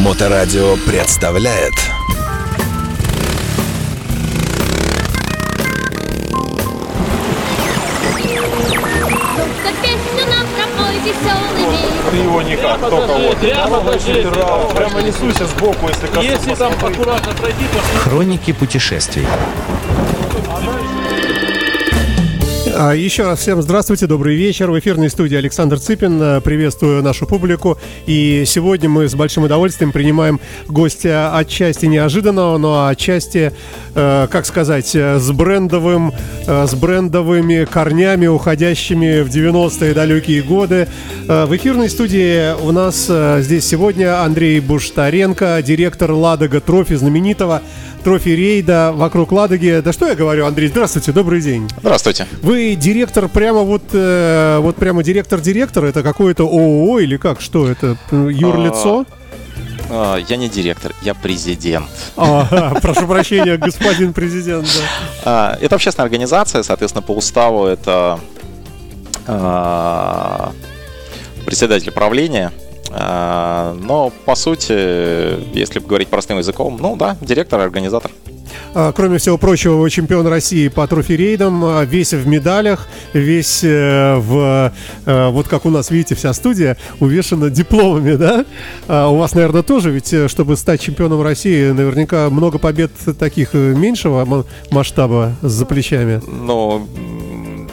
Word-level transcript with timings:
Моторадио 0.00 0.76
представляет 0.86 1.74
Ты 12.10 12.16
его 12.16 12.40
никак, 12.42 12.80
только 12.80 13.12
вот. 13.12 13.36
Прямо. 13.36 13.82
Да, 13.82 14.74
Прямо 14.74 15.02
несуйся 15.02 15.46
сбоку, 15.46 15.88
если. 15.88 16.24
Если 16.24 16.54
там 16.54 16.72
аккуратно 16.72 17.32
пройти, 17.34 17.64
то 17.72 17.98
Хроники 17.98 18.52
путешествий. 18.52 19.26
А, 22.82 22.94
Еще 22.94 23.24
раз 23.24 23.40
всем 23.40 23.60
здравствуйте, 23.60 24.06
добрый 24.06 24.36
вечер. 24.36 24.70
В 24.70 24.78
эфирной 24.78 25.10
студии 25.10 25.36
Александр 25.36 25.78
Цыпин. 25.78 26.18
А, 26.22 26.40
Приветствую 26.40 27.02
нашу 27.02 27.26
публику. 27.26 27.76
И 28.06 28.44
сегодня 28.46 28.88
мы 28.88 29.06
с 29.06 29.14
большим 29.14 29.42
удовольствием 29.44 29.92
принимаем 29.92 30.40
гостя 30.66 31.36
отчасти 31.36 31.84
неожиданного, 31.84 32.56
но 32.56 32.86
отчасти, 32.86 33.52
э, 33.94 34.28
как 34.30 34.46
сказать, 34.46 34.96
э, 34.96 35.18
с 35.18 35.30
брендовым, 35.30 36.14
э, 36.46 36.66
с 36.66 36.74
брендовыми 36.74 37.66
корнями, 37.66 38.28
уходящими 38.28 39.20
в 39.20 39.28
90-е 39.28 39.92
далекие 39.92 40.40
годы. 40.42 40.88
Э, 41.28 41.44
В 41.44 41.54
эфирной 41.54 41.90
студии 41.90 42.54
у 42.62 42.72
нас 42.72 43.08
э, 43.10 43.42
здесь 43.42 43.66
сегодня 43.66 44.22
Андрей 44.24 44.58
Буштаренко, 44.58 45.60
директор 45.62 46.12
Ладога 46.12 46.62
Трофи, 46.62 46.94
знаменитого 46.94 47.60
трофи 48.02 48.30
рейда 48.30 48.92
вокруг 48.94 49.32
Ладоги. 49.32 49.80
Да 49.84 49.92
что 49.92 50.06
я 50.06 50.14
говорю, 50.14 50.46
Андрей, 50.46 50.68
здравствуйте, 50.68 51.12
добрый 51.12 51.40
день. 51.40 51.68
Здравствуйте. 51.80 52.26
Вы 52.42 52.74
директор 52.74 53.28
прямо 53.28 53.60
вот, 53.60 53.82
э, 53.92 54.58
вот 54.60 54.76
прямо 54.76 55.02
директор-директор? 55.02 55.84
Это 55.84 56.02
какое-то 56.02 56.44
ООО 56.44 57.00
или 57.00 57.16
как? 57.16 57.40
Что 57.40 57.68
это? 57.68 57.96
Юрлицо? 58.10 59.04
А, 59.90 60.16
Я 60.16 60.36
не 60.36 60.48
директор, 60.48 60.92
я 61.02 61.14
президент. 61.14 61.86
А, 62.16 62.74
прошу 62.82 63.06
прощения, 63.06 63.56
господин 63.56 64.12
президент. 64.12 64.66
да. 64.66 64.80
А, 65.24 65.58
Это 65.60 65.74
общественная 65.74 66.04
организация, 66.06 66.62
соответственно, 66.62 67.02
по 67.02 67.12
уставу 67.12 67.66
это 67.66 68.20
а, 69.26 70.52
председатель 71.44 71.90
правления. 71.90 72.52
А, 72.92 73.76
Но, 73.80 74.12
по 74.24 74.34
сути, 74.34 74.72
если 75.56 75.78
говорить 75.80 76.08
простым 76.08 76.38
языком, 76.38 76.78
ну 76.80 76.96
да, 76.96 77.16
директор, 77.20 77.60
организатор. 77.60 78.10
А, 78.74 78.92
Кроме 78.92 79.18
всего 79.18 79.38
прочего, 79.38 79.74
вы 79.76 79.90
чемпион 79.90 80.26
России 80.26 80.68
по 80.68 80.86
трофи-рейдам, 80.86 81.64
а, 81.64 81.84
весь 81.84 82.12
в 82.12 82.26
медалях, 82.26 82.88
весь 83.12 83.62
э, 83.64 84.16
в... 84.16 84.72
э, 85.06 85.28
Вот 85.30 85.46
как 85.48 85.66
у 85.66 85.70
нас, 85.70 85.90
видите, 85.90 86.14
вся 86.14 86.32
студия 86.32 86.76
увешана 87.00 87.50
дипломами, 87.50 88.14
да? 88.16 88.44
У 89.08 89.16
вас, 89.16 89.34
наверное, 89.34 89.62
тоже, 89.62 89.90
ведь 89.90 90.12
э, 90.12 90.28
чтобы 90.28 90.56
стать 90.56 90.80
чемпионом 90.80 91.22
России, 91.22 91.70
наверняка 91.70 92.28
много 92.30 92.58
побед 92.58 92.90
таких 93.18 93.54
меньшего 93.54 94.24
ма- 94.24 94.44
масштаба 94.70 95.32
за 95.42 95.64
плечами. 95.66 96.20
Но 96.26 96.86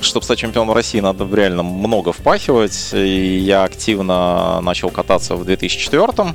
чтобы 0.02 0.23
стать 0.23 0.40
чемпионом 0.40 0.73
России, 0.73 1.00
надо 1.00 1.28
реально 1.34 1.64
много 1.64 2.12
впахивать. 2.12 2.90
И 2.94 3.38
я 3.40 3.64
активно 3.64 4.62
начал 4.62 4.90
кататься 4.90 5.36
в 5.36 5.45
2004 5.45 6.34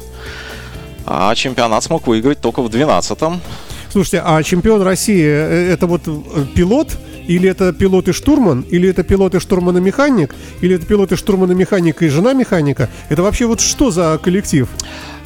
а 1.05 1.35
чемпионат 1.35 1.83
смог 1.83 2.07
выиграть 2.07 2.41
только 2.41 2.63
в 2.63 2.69
2012 2.69 3.43
Слушайте, 3.91 4.23
а 4.25 4.43
чемпион 4.43 4.81
России 4.83 5.23
э, 5.23 5.73
это 5.73 5.87
вот 5.87 6.03
пилот? 6.55 6.97
Или 7.29 7.49
это 7.49 7.73
пилот 7.73 8.09
и 8.09 8.13
штурман? 8.13 8.63
Или 8.63 8.89
это 8.89 9.03
пилот 9.03 9.35
и 9.35 9.39
штурман 9.39 9.77
и 9.77 9.81
механик? 9.81 10.35
Или 10.63 10.77
это 10.77 10.87
пилот 10.87 11.13
и 11.13 11.17
штурман 11.17 11.53
и 11.53 11.55
механик 11.55 12.03
и 12.03 12.09
жена 12.09 12.33
механика? 12.33 12.89
Это 13.11 13.23
вообще 13.23 13.45
вот 13.45 13.61
что 13.61 13.91
за 13.91 14.19
коллектив? 14.23 14.67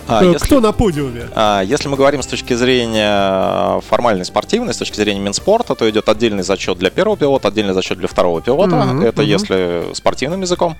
А, 0.09 0.23
Э, 0.25 0.33
если- 0.33 0.47
Кто 0.47 0.61
на 0.61 0.73
подиуме? 0.73 1.29
А, 1.35 1.63
Если 1.63 1.89
мы 1.89 1.97
говорим 1.97 2.23
с 2.23 2.27
точки 2.27 2.55
зрения 2.55 3.81
формальной 3.81 4.25
спортивной, 4.25 4.73
с 4.73 4.77
точки 4.77 4.97
зрения 4.97 5.21
Минспорта, 5.21 5.75
то 5.75 5.89
идет 5.91 6.09
отдельный 6.09 6.43
зачет 6.43 6.79
для 6.79 6.91
первого 6.91 7.17
пилота, 7.17 7.49
отдельный 7.49 7.75
зачет 7.75 7.99
для 7.99 8.09
второго 8.09 8.41
пилота. 8.41 8.77
Мгм, 8.77 9.03
Это 9.03 9.23
мгм. 9.23 9.31
если 9.31 9.85
спортивным 9.95 10.43
языком. 10.43 10.77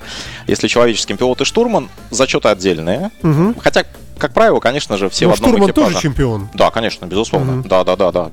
Если 0.47 0.69
человеческим 0.69 1.17
пилот 1.17 1.41
и 1.41 1.45
штурман, 1.45 1.89
зачеты 2.11 2.49
отдельные. 2.49 3.11
Мгм. 3.23 3.57
Хотя, 3.61 3.85
как 4.19 4.33
правило, 4.33 4.61
конечно 4.61 4.97
же, 4.97 5.09
все 5.09 5.27
Ну, 5.27 5.33
в 5.33 5.35
одном 5.35 5.51
штурман 5.51 5.71
экипаже. 5.71 5.89
тоже 5.93 6.03
чемпион. 6.03 6.49
Да, 6.55 6.71
конечно, 6.71 7.07
безусловно. 7.07 7.53
Мгм. 7.53 7.69
Да, 7.69 7.85
да, 7.85 7.97
да, 7.97 8.13
да. 8.13 8.31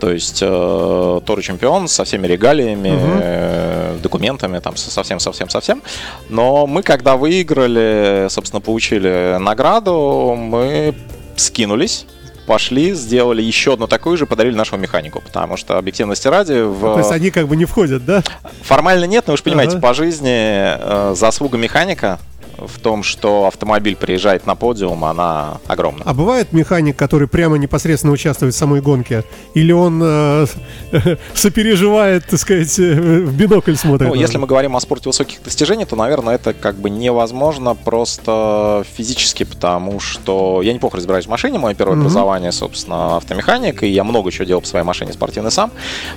То 0.00 0.10
есть 0.10 0.38
э, 0.42 1.20
тоже 1.26 1.42
чемпион 1.42 1.86
со 1.88 2.04
всеми 2.04 2.26
регалиями, 2.26 2.88
Мгм. 2.90 3.20
э, 3.22 3.96
документами, 4.02 4.58
там 4.58 4.76
со- 4.76 4.90
совсем, 4.90 5.20
совсем, 5.20 5.48
совсем. 5.50 5.82
Но 6.28 6.66
мы, 6.66 6.82
когда 6.82 7.16
выиграли, 7.16 8.26
собственно, 8.30 8.60
получили 8.60 9.36
награду, 9.38 10.34
мы 10.38 10.94
скинулись. 11.36 12.06
Пошли, 12.46 12.94
сделали 12.94 13.42
еще 13.42 13.74
одну 13.74 13.86
такую 13.86 14.16
же, 14.16 14.26
подарили 14.26 14.56
нашему 14.56 14.80
механику. 14.82 15.20
Потому 15.20 15.56
что, 15.56 15.78
объективности 15.78 16.26
ради, 16.26 16.62
в... 16.62 16.80
То 16.80 16.98
есть 16.98 17.12
они 17.12 17.30
как 17.30 17.46
бы 17.46 17.54
не 17.54 17.64
входят, 17.64 18.04
да? 18.04 18.22
формально 18.62 19.04
нет, 19.04 19.24
но 19.28 19.34
вы 19.34 19.36
же 19.36 19.42
понимаете, 19.44 19.76
Ага. 19.76 19.86
по 19.86 19.94
жизни 19.94 20.32
э, 20.34 21.14
заслуга 21.14 21.58
механика 21.58 22.18
в 22.60 22.78
том, 22.80 23.02
что 23.02 23.46
автомобиль 23.46 23.96
приезжает 23.96 24.46
на 24.46 24.54
подиум, 24.54 25.04
она 25.04 25.58
огромна. 25.66 26.02
А 26.04 26.14
бывает 26.14 26.52
механик, 26.52 26.96
который 26.96 27.28
прямо 27.28 27.58
непосредственно 27.58 28.12
участвует 28.12 28.54
в 28.54 28.56
самой 28.56 28.80
гонке? 28.80 29.24
Или 29.54 29.72
он 29.72 30.00
э, 30.02 30.46
сопереживает, 31.34 32.26
так 32.26 32.38
сказать, 32.40 32.78
э, 32.78 32.94
в 32.94 33.36
бинокль 33.36 33.74
смотрит? 33.74 34.08
Ну, 34.08 34.14
если 34.14 34.38
мы 34.38 34.46
говорим 34.46 34.76
о 34.76 34.80
спорте 34.80 35.08
высоких 35.08 35.42
достижений, 35.42 35.84
то, 35.84 35.96
наверное, 35.96 36.34
это 36.34 36.52
как 36.52 36.76
бы 36.76 36.90
невозможно 36.90 37.74
просто 37.74 38.84
физически, 38.96 39.44
потому 39.44 40.00
что 40.00 40.62
я 40.62 40.72
неплохо 40.72 40.96
разбираюсь 40.96 41.26
в 41.26 41.30
машине, 41.30 41.58
мое 41.58 41.74
первое 41.74 41.96
Мгм. 41.96 42.02
образование, 42.02 42.52
собственно, 42.52 43.16
автомеханик, 43.16 43.82
и 43.82 43.88
я 43.88 44.04
много 44.04 44.30
чего 44.30 44.44
делал 44.44 44.60
по 44.60 44.66
своей 44.66 44.84
машине 44.84 45.12
спортивный 45.12 45.50
сам, 45.50 45.70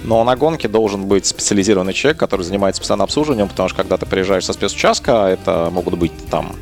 но 0.04 0.24
на 0.24 0.36
гонке 0.36 0.68
должен 0.68 1.06
быть 1.06 1.26
специализированный 1.26 1.94
человек, 1.94 2.20
который 2.20 2.44
занимается 2.44 2.82
постоянно 2.82 3.04
обслуживанием, 3.06 3.48
потому 3.48 3.70
что 3.70 3.78
когда 3.78 3.98
ты 3.98 4.06
приезжаешь 4.06 4.46
со 4.46 4.54
спецучастка, 4.54 5.28
это 5.28 5.70
могут 5.72 5.98
быть 5.98 6.12
там 6.34 6.56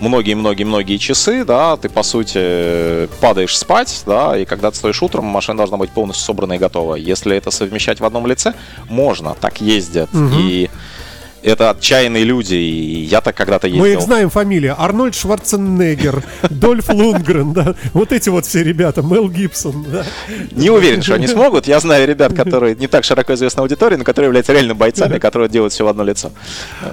многие-многие-многие 0.00 0.98
часы, 0.98 1.46
да, 1.46 1.78
ты, 1.78 1.88
по 1.88 2.02
сути, 2.02 3.08
падаешь 3.20 3.56
спать, 3.56 4.02
да, 4.06 4.36
и 4.36 4.44
когда 4.44 4.70
ты 4.70 4.76
стоишь 4.76 5.02
утром, 5.02 5.24
машина 5.24 5.56
должна 5.56 5.78
быть 5.78 5.90
полностью 5.90 6.26
собрана 6.26 6.54
и 6.54 6.58
готова. 6.58 6.96
Если 6.96 7.34
это 7.34 7.50
совмещать 7.50 8.00
в 8.00 8.04
одном 8.04 8.26
лице, 8.26 8.52
можно, 8.90 9.34
так 9.34 9.62
ездят. 9.62 10.12
Мгм. 10.12 10.38
И 10.38 10.70
это 11.44 11.70
отчаянные 11.70 12.24
люди, 12.24 12.54
и 12.54 13.04
я 13.04 13.20
так 13.20 13.36
когда-то 13.36 13.66
ездил. 13.66 13.82
Мы 13.82 13.92
их 13.92 14.00
знаем 14.00 14.30
фамилии. 14.30 14.74
Арнольд 14.76 15.14
Шварценеггер, 15.14 16.22
Дольф 16.50 16.88
Лунгрен, 16.88 17.52
да. 17.52 17.74
Вот 17.92 18.12
эти 18.12 18.30
вот 18.30 18.46
все 18.46 18.62
ребята, 18.62 19.02
Мел 19.02 19.28
Гибсон, 19.28 19.84
да. 19.90 20.04
Не 20.52 20.70
уверен, 20.70 21.02
что 21.02 21.14
они 21.14 21.26
смогут. 21.26 21.66
Я 21.66 21.80
знаю 21.80 22.08
ребят, 22.08 22.32
которые 22.36 22.74
не 22.74 22.86
так 22.86 23.04
широко 23.04 23.34
известны 23.34 23.60
аудитории, 23.60 23.96
но 23.96 24.04
которые 24.04 24.28
являются 24.28 24.52
реально 24.52 24.74
бойцами, 24.74 25.18
которые 25.24 25.48
делают 25.48 25.72
все 25.72 25.84
в 25.84 25.88
одно 25.88 26.02
лицо. 26.02 26.32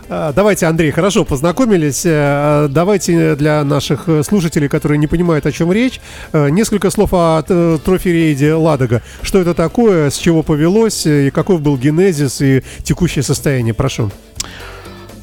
А, 0.09 0.34
Давайте, 0.34 0.66
Андрей, 0.66 0.91
хорошо, 0.91 1.23
познакомились. 1.23 2.03
Э, 2.06 2.67
Давайте 2.69 3.35
для 3.35 3.63
наших 3.63 4.07
слушателей, 4.28 4.67
которые 4.67 4.97
не 4.97 5.07
понимают, 5.07 5.45
о 5.45 5.51
чем 5.51 5.72
речь, 5.72 6.01
э, 6.34 6.50
несколько 6.50 6.90
слов 6.90 7.09
о 7.13 7.41
трофи-рейде 7.41 8.53
Ладога. 8.53 9.01
Что 9.22 9.40
это 9.40 9.53
такое, 9.53 10.09
с 10.09 10.17
чего 10.17 10.44
повелось, 10.44 11.06
э, 11.06 11.28
и 11.28 11.31
каков 11.31 11.61
был 11.61 11.78
генезис 11.78 12.41
и 12.41 12.63
текущее 12.84 13.23
состояние? 13.23 13.73
Прошу. 13.73 14.11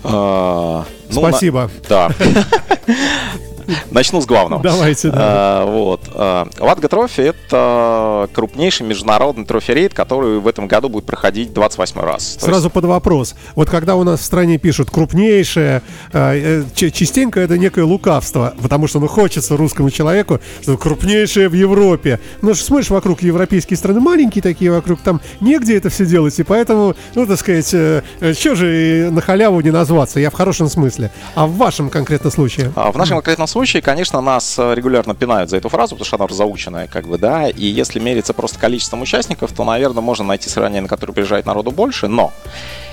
А, 0.05 0.85
ну, 1.11 1.21
на- 1.23 1.29
Спасибо. 1.29 1.71
Да. 1.89 2.11
Начну 3.91 4.21
с 4.21 4.27
главного. 4.27 4.63
Давайте, 4.63 5.11
да. 5.11 5.19
А, 5.19 5.67
вот. 5.67 6.03
А, 6.15 6.49
Ладога 6.59 6.89
Трофи 6.89 7.21
это 7.21 8.29
крупнейший 8.33 8.87
международный 8.87 9.45
трофи-рейд, 9.45 9.95
который 9.95 10.39
в 10.39 10.47
этом 10.47 10.69
году 10.69 10.89
будет 10.89 11.05
проходить 11.05 11.53
28 11.53 12.01
раз. 12.01 12.39
Сразу 12.41 12.71
под 12.71 12.85
вопрос. 12.85 13.35
Вот 13.55 13.69
когда 13.69 13.97
у 13.97 14.05
нас 14.05 14.21
в 14.21 14.25
стране 14.25 14.59
пишут 14.59 14.91
крупнейшее, 14.91 15.83
э, 16.13 16.65
э, 16.75 16.91
частенько 16.91 17.41
это 17.41 17.59
некое 17.59 17.85
лукавство, 17.85 18.55
потому 18.63 18.87
что 18.87 19.01
ну 19.01 19.07
хочется 19.07 19.57
русскому 19.57 19.91
человеку, 19.91 20.41
что 20.63 20.77
крупнейшее 20.77 21.49
в 21.49 21.55
Европе. 21.55 22.21
Ну 22.43 22.55
что 22.55 22.65
смотришь 22.65 22.91
вокруг 22.91 23.23
европейские 23.23 23.77
страны, 23.77 24.01
маленькие 24.01 24.43
такие 24.43 24.71
вокруг, 24.71 25.01
там 25.01 25.21
негде 25.41 25.77
это 25.77 25.91
все 25.91 26.07
делать, 26.07 26.39
и 26.39 26.43
поэтому, 26.43 26.95
ну 27.15 27.27
так 27.27 27.39
сказать, 27.39 27.71
э, 27.73 28.03
что 28.33 28.55
же 28.55 29.09
на 29.11 29.21
халяву 29.21 29.61
не 29.61 29.71
назваться, 29.71 30.21
я 30.21 30.31
в 30.31 30.35
хорошем 30.35 30.69
смысле. 30.69 31.11
А 31.35 31.47
в 31.47 31.57
вашем 31.57 31.91
конкретно 31.91 32.31
случае? 32.31 32.73
А 32.75 32.91
В 32.93 32.97
нашем 32.97 33.17
конкретном 33.17 33.47
случае, 33.47 33.58
конечно, 33.81 34.21
нас 34.21 34.59
э, 34.59 34.75
регулярно 34.75 35.15
пинают 35.15 35.51
за 35.51 35.57
эту 35.57 35.69
фразу, 35.69 35.95
потому 35.97 36.07
что 36.07 36.17
она 36.17 36.29
заученная, 36.29 36.87
как 36.87 37.07
бы, 37.07 37.19
да, 37.19 37.49
и 37.49 37.67
если 37.67 37.99
мериться 37.99 38.33
просто 38.33 38.59
количеством 38.59 39.03
участников, 39.03 39.53
то, 39.53 39.65
наверное, 39.65 40.03
можно 40.03 40.25
найти 40.25 40.49
соревнования, 40.49 40.83
на 40.83 40.89
которые 40.89 41.15
приезжает 41.15 41.47
народу 41.47 41.71
больше, 41.71 42.09
но 42.09 42.33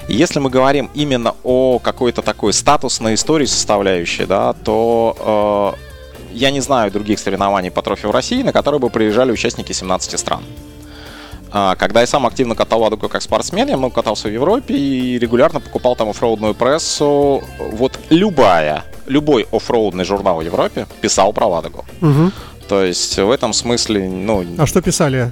если 0.07 0.39
мы 0.39 0.49
говорим 0.49 0.89
именно 0.93 1.35
о 1.43 1.79
какой-то 1.79 2.21
такой 2.21 2.53
статусной 2.53 3.15
истории 3.15 3.45
составляющей, 3.45 4.25
да, 4.25 4.53
то 4.53 5.75
э, 5.75 6.33
я 6.33 6.51
не 6.51 6.61
знаю 6.61 6.91
других 6.91 7.19
соревнований 7.19 7.71
по 7.71 7.81
трофе 7.81 8.07
в 8.07 8.11
России, 8.11 8.43
на 8.43 8.53
которые 8.53 8.79
бы 8.79 8.89
приезжали 8.89 9.31
участники 9.31 9.71
17 9.71 10.19
стран. 10.19 10.43
А, 11.51 11.75
Когда 11.75 12.01
я 12.01 12.07
сам 12.07 12.25
активно 12.25 12.55
катал 12.55 12.81
Ладогу 12.81 13.07
как 13.07 13.21
спортсмен, 13.21 13.67
я 13.67 13.77
много 13.77 13.95
катался 13.95 14.27
в 14.27 14.31
Европе 14.31 14.75
и 14.75 15.17
регулярно 15.17 15.59
покупал 15.59 15.95
там 15.95 16.09
оффроудную 16.09 16.53
прессу. 16.53 17.41
Вот 17.71 17.97
любая 18.09 18.83
любой 19.07 19.47
оффроудный 19.51 20.03
журнал 20.03 20.37
в 20.37 20.41
Европе 20.41 20.87
писал 21.01 21.33
про 21.33 21.47
Ладогу. 21.47 21.85
То 22.67 22.83
есть 22.83 23.17
в 23.17 23.29
этом 23.29 23.53
смысле, 23.53 24.09
ну, 24.09 24.43
А 24.57 24.65
что 24.65 24.81
писали? 24.81 25.31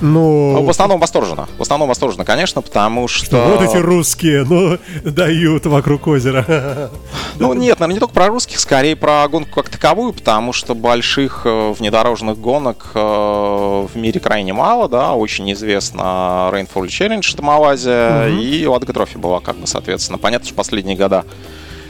Ну, 0.00 0.62
в 0.62 0.70
основном 0.70 1.00
восторженно. 1.00 1.48
В 1.58 1.62
основном 1.62 1.88
восторженно, 1.88 2.24
конечно, 2.24 2.62
потому 2.62 3.08
что... 3.08 3.56
вот 3.56 3.62
эти 3.62 3.76
русские, 3.76 4.44
ну, 4.44 4.78
дают 5.04 5.66
вокруг 5.66 6.06
озера. 6.06 6.90
Ну 7.38 7.52
нет, 7.54 7.80
наверное, 7.80 7.94
не 7.94 8.00
только 8.00 8.14
про 8.14 8.28
русских, 8.28 8.60
скорее 8.60 8.96
про 8.96 9.26
гонку 9.28 9.54
как 9.54 9.68
таковую, 9.68 10.12
потому 10.12 10.52
что 10.52 10.74
больших 10.74 11.42
э, 11.44 11.72
внедорожных 11.78 12.38
гонок 12.38 12.90
э, 12.94 12.98
в 12.98 13.90
мире 13.94 14.20
крайне 14.20 14.52
мало, 14.52 14.88
да, 14.88 15.14
очень 15.14 15.50
известно 15.52 16.50
Rainfall 16.52 16.86
Challenge, 16.86 17.32
это 17.32 17.42
Малайзия, 17.42 18.26
и 18.28 18.66
Ладога 18.66 18.92
Трофи 18.92 19.18
была, 19.18 19.40
как 19.40 19.56
бы, 19.56 19.66
соответственно. 19.66 20.18
Понятно, 20.18 20.46
что 20.46 20.54
последние 20.54 20.96
года 20.96 21.24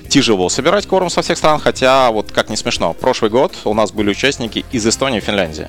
тяжело 0.09 0.49
собирать 0.49 0.87
корм 0.87 1.11
со 1.11 1.23
всех 1.23 1.39
стран, 1.39 1.61
хотя, 1.61 2.11
вот 2.11 2.33
как 2.33 2.51
не 2.51 2.57
смешно, 2.57 2.93
прошлый 2.95 3.31
год 3.31 3.57
у 3.65 3.75
нас 3.75 3.93
были 3.93 4.11
участники 4.11 4.65
из 4.73 4.87
Эстонии 4.87 5.19
и 5.19 5.21
Финляндии. 5.21 5.69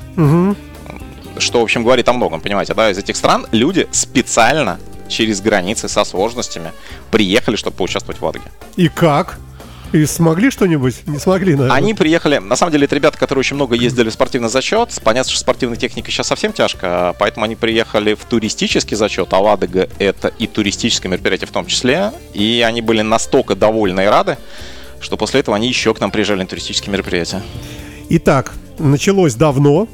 Что, 1.37 1.59
в 1.59 1.63
общем, 1.63 1.83
говорит 1.83 2.09
о 2.09 2.13
многом, 2.13 2.41
понимаете, 2.41 2.73
да, 2.73 2.89
из 2.89 2.97
этих 2.97 3.15
стран 3.15 3.47
люди 3.51 3.87
специально 3.91 4.79
через 5.07 5.41
границы 5.41 5.87
со 5.87 6.03
сложностями 6.03 6.71
приехали, 7.11 7.55
чтобы 7.55 7.77
поучаствовать 7.77 8.19
в 8.19 8.25
Ладоге. 8.25 8.45
И 8.75 8.89
как? 8.89 9.39
И 9.91 10.05
смогли 10.05 10.51
что-нибудь? 10.51 10.95
Не 11.07 11.17
смогли, 11.17 11.55
наверное. 11.55 11.75
Они 11.75 11.93
приехали, 11.93 12.37
на 12.37 12.55
самом 12.55 12.71
деле, 12.71 12.85
это 12.85 12.95
ребята, 12.95 13.17
которые 13.17 13.39
очень 13.39 13.55
много 13.55 13.75
ездили 13.75 14.09
в 14.09 14.13
спортивный 14.13 14.49
зачет. 14.49 14.99
Понятно, 15.03 15.31
что 15.31 15.39
спортивная 15.39 15.77
техника 15.77 16.11
сейчас 16.11 16.27
совсем 16.27 16.53
тяжко, 16.53 17.15
поэтому 17.17 17.45
они 17.45 17.55
приехали 17.55 18.13
в 18.13 18.25
туристический 18.25 18.95
зачет, 18.95 19.33
а 19.33 19.39
Ладога 19.39 19.89
это 19.97 20.27
и 20.27 20.45
туристическое 20.45 21.11
мероприятие 21.11 21.47
в 21.47 21.51
том 21.51 21.65
числе. 21.65 22.11
И 22.33 22.63
они 22.65 22.81
были 22.81 23.01
настолько 23.01 23.55
довольны 23.55 24.01
и 24.01 24.05
рады, 24.05 24.37
что 24.99 25.17
после 25.17 25.39
этого 25.39 25.55
они 25.55 25.67
еще 25.67 25.93
к 25.93 25.99
нам 25.99 26.11
приезжали 26.11 26.41
на 26.41 26.47
туристические 26.47 26.93
мероприятия. 26.93 27.41
Итак, 28.09 28.53
началось 28.77 29.33
давно. 29.33 29.87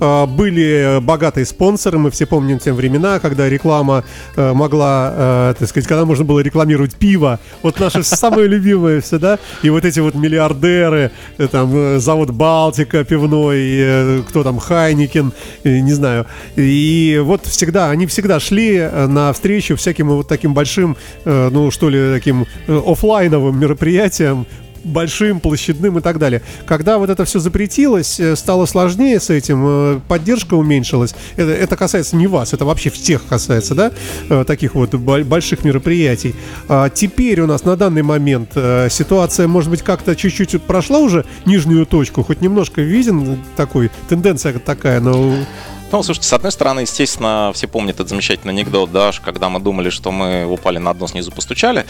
А, 0.00 0.26
Были 0.26 0.98
богатые 1.00 1.44
спонсоры, 1.44 1.98
мы 1.98 2.10
все 2.10 2.26
помним 2.26 2.58
те 2.58 2.72
времена, 2.72 3.20
когда 3.20 3.48
реклама 3.48 4.04
э, 4.36 4.52
могла, 4.52 5.12
э, 5.14 5.54
так 5.58 5.68
сказать, 5.68 5.86
когда 5.86 6.04
можно 6.04 6.24
было 6.24 6.40
рекламировать 6.40 6.94
пиво. 6.94 7.38
Вот 7.62 7.78
наше 7.80 8.02
самое 8.02 8.48
любимое 8.48 9.00
все, 9.00 9.18
да? 9.18 9.38
И 9.62 9.70
вот 9.70 9.84
эти 9.84 10.00
вот 10.00 10.14
миллиардеры, 10.14 11.10
э, 11.38 11.48
там, 11.48 11.70
э, 11.74 11.98
завод 11.98 12.30
Балтика 12.30 13.04
пивной, 13.04 13.58
э, 13.60 14.22
кто 14.28 14.42
там, 14.42 14.58
Хайникин, 14.58 15.32
э, 15.64 15.80
не 15.80 15.92
знаю. 15.92 16.26
И 16.56 17.20
вот 17.22 17.46
всегда, 17.46 17.90
они 17.90 18.06
всегда 18.06 18.40
шли 18.40 18.76
э, 18.76 19.06
навстречу 19.06 19.76
всяким 19.76 20.08
вот 20.08 20.28
таким 20.28 20.54
большим, 20.54 20.96
э, 21.24 21.48
ну, 21.52 21.70
что 21.70 21.90
ли, 21.90 22.12
таким 22.14 22.46
э, 22.66 22.80
оффлайновым 22.86 23.58
мероприятиям, 23.60 24.46
большим, 24.84 25.40
площадным 25.40 25.98
и 25.98 26.00
так 26.00 26.18
далее. 26.18 26.42
Когда 26.66 26.98
вот 26.98 27.10
это 27.10 27.24
все 27.24 27.38
запретилось, 27.38 28.20
э, 28.20 28.36
стало 28.36 28.66
сложнее 28.66 29.20
с 29.20 29.30
этим, 29.30 29.64
э, 29.66 30.00
поддержка 30.08 30.54
уменьшилась. 30.54 31.14
Это, 31.36 31.50
это 31.50 31.76
касается 31.76 32.16
не 32.16 32.26
вас, 32.26 32.52
это 32.52 32.64
вообще 32.64 32.90
всех 32.90 33.26
касается, 33.26 33.74
да, 33.74 33.92
э, 34.28 34.44
таких 34.46 34.74
вот 34.74 34.94
бо- 34.94 35.24
больших 35.24 35.64
мероприятий. 35.64 36.34
А 36.68 36.88
теперь 36.88 37.40
у 37.40 37.46
нас 37.46 37.64
на 37.64 37.76
данный 37.76 38.02
момент 38.02 38.50
ситуация, 38.90 39.48
может 39.48 39.70
быть, 39.70 39.82
как-то 39.82 40.16
чуть-чуть 40.16 40.62
прошла 40.62 40.98
уже 40.98 41.24
нижнюю 41.46 41.86
точку, 41.86 42.22
хоть 42.22 42.40
немножко 42.40 42.80
виден 42.80 43.38
такой, 43.56 43.90
тенденция 44.08 44.58
такая, 44.58 45.00
но... 45.00 45.34
Ну, 45.92 46.04
слушайте, 46.04 46.28
с 46.28 46.32
одной 46.32 46.52
стороны, 46.52 46.80
естественно, 46.80 47.50
все 47.52 47.66
помнят 47.66 47.96
этот 47.96 48.08
замечательный 48.10 48.52
анекдот, 48.52 48.92
да, 48.92 49.10
когда 49.24 49.48
мы 49.48 49.58
думали, 49.58 49.90
что 49.90 50.12
мы 50.12 50.46
упали 50.46 50.78
на 50.78 50.94
дно, 50.94 51.08
снизу 51.08 51.32
постучали. 51.32 51.84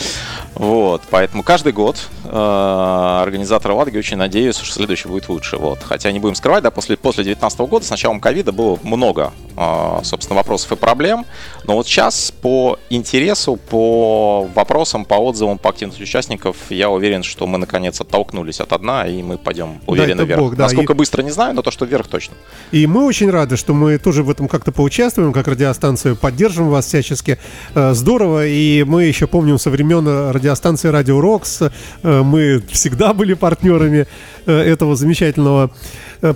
Вот, 0.55 1.03
поэтому 1.11 1.43
каждый 1.43 1.75
год 1.75 2.09
э, 2.25 3.21
организаторы 3.23 3.75
Ладоги 3.75 3.99
очень 3.99 4.17
надеются, 4.17 4.65
что 4.65 4.75
следующий 4.77 5.07
будет 5.09 5.29
лучше. 5.29 5.59
Вот. 5.59 5.81
Хотя 5.83 6.11
не 6.13 6.19
будем 6.19 6.35
скрывать, 6.35 6.63
да, 6.63 6.71
после, 6.71 6.97
после 6.97 7.25
2019 7.25 7.61
года, 7.61 7.85
с 7.85 7.91
началом 7.91 8.21
ковида 8.21 8.53
было 8.53 8.79
много, 8.83 9.33
э, 9.55 9.99
собственно, 10.03 10.37
вопросов 10.37 10.73
и 10.73 10.77
проблем. 10.77 11.27
Но 11.65 11.75
вот 11.75 11.87
сейчас 11.87 12.33
по 12.41 12.79
интересу, 12.89 13.57
по 13.57 14.49
вопросам, 14.55 15.05
по 15.05 15.17
отзывам, 15.17 15.59
по 15.59 15.69
активности 15.69 16.03
участников, 16.03 16.57
я 16.71 16.89
уверен, 16.89 17.23
что 17.23 17.47
мы 17.47 17.59
наконец 17.59 18.01
оттолкнулись 18.01 18.61
от 18.61 18.81
дна, 18.81 19.07
и 19.07 19.23
мы 19.23 19.37
пойдем 19.37 19.83
уверенно 19.87 20.23
это 20.23 20.25
вверх. 20.25 20.41
Бог, 20.41 20.57
да, 20.57 20.63
Насколько 20.63 20.95
и- 20.95 20.97
быстро, 20.97 21.23
не 21.23 21.31
знаю, 21.31 21.55
но 21.55 21.61
то, 21.61 21.71
что 21.71 21.85
вверх 21.85 22.09
точно. 22.09 22.35
И 22.73 22.87
мы 22.87 23.05
очень 23.05 23.29
рады, 23.31 23.59
что 23.59 23.75
мы 23.75 23.90
тоже 23.99 24.23
в 24.23 24.31
этом 24.31 24.49
как-то 24.49 24.73
поучаствуем, 24.73 25.33
как 25.33 25.49
радиостанцию, 25.49 26.17
поддержим 26.17 26.69
вас 26.69 26.87
всячески. 26.87 27.39
Э, 27.75 27.93
Здорово, 27.95 28.47
и 28.47 28.85
мы 28.85 29.05
еще 29.05 29.27
помним 29.27 29.59
со 29.59 29.71
времен 29.71 30.07
радиостанции 30.31 30.89
Радио 30.89 31.21
Рокс, 31.21 31.63
э, 31.63 32.23
мы 32.23 32.63
всегда 32.71 33.13
были 33.15 33.35
партнерами 33.35 34.07
э, 34.47 34.53
этого 34.53 34.97
замечательного 34.97 35.71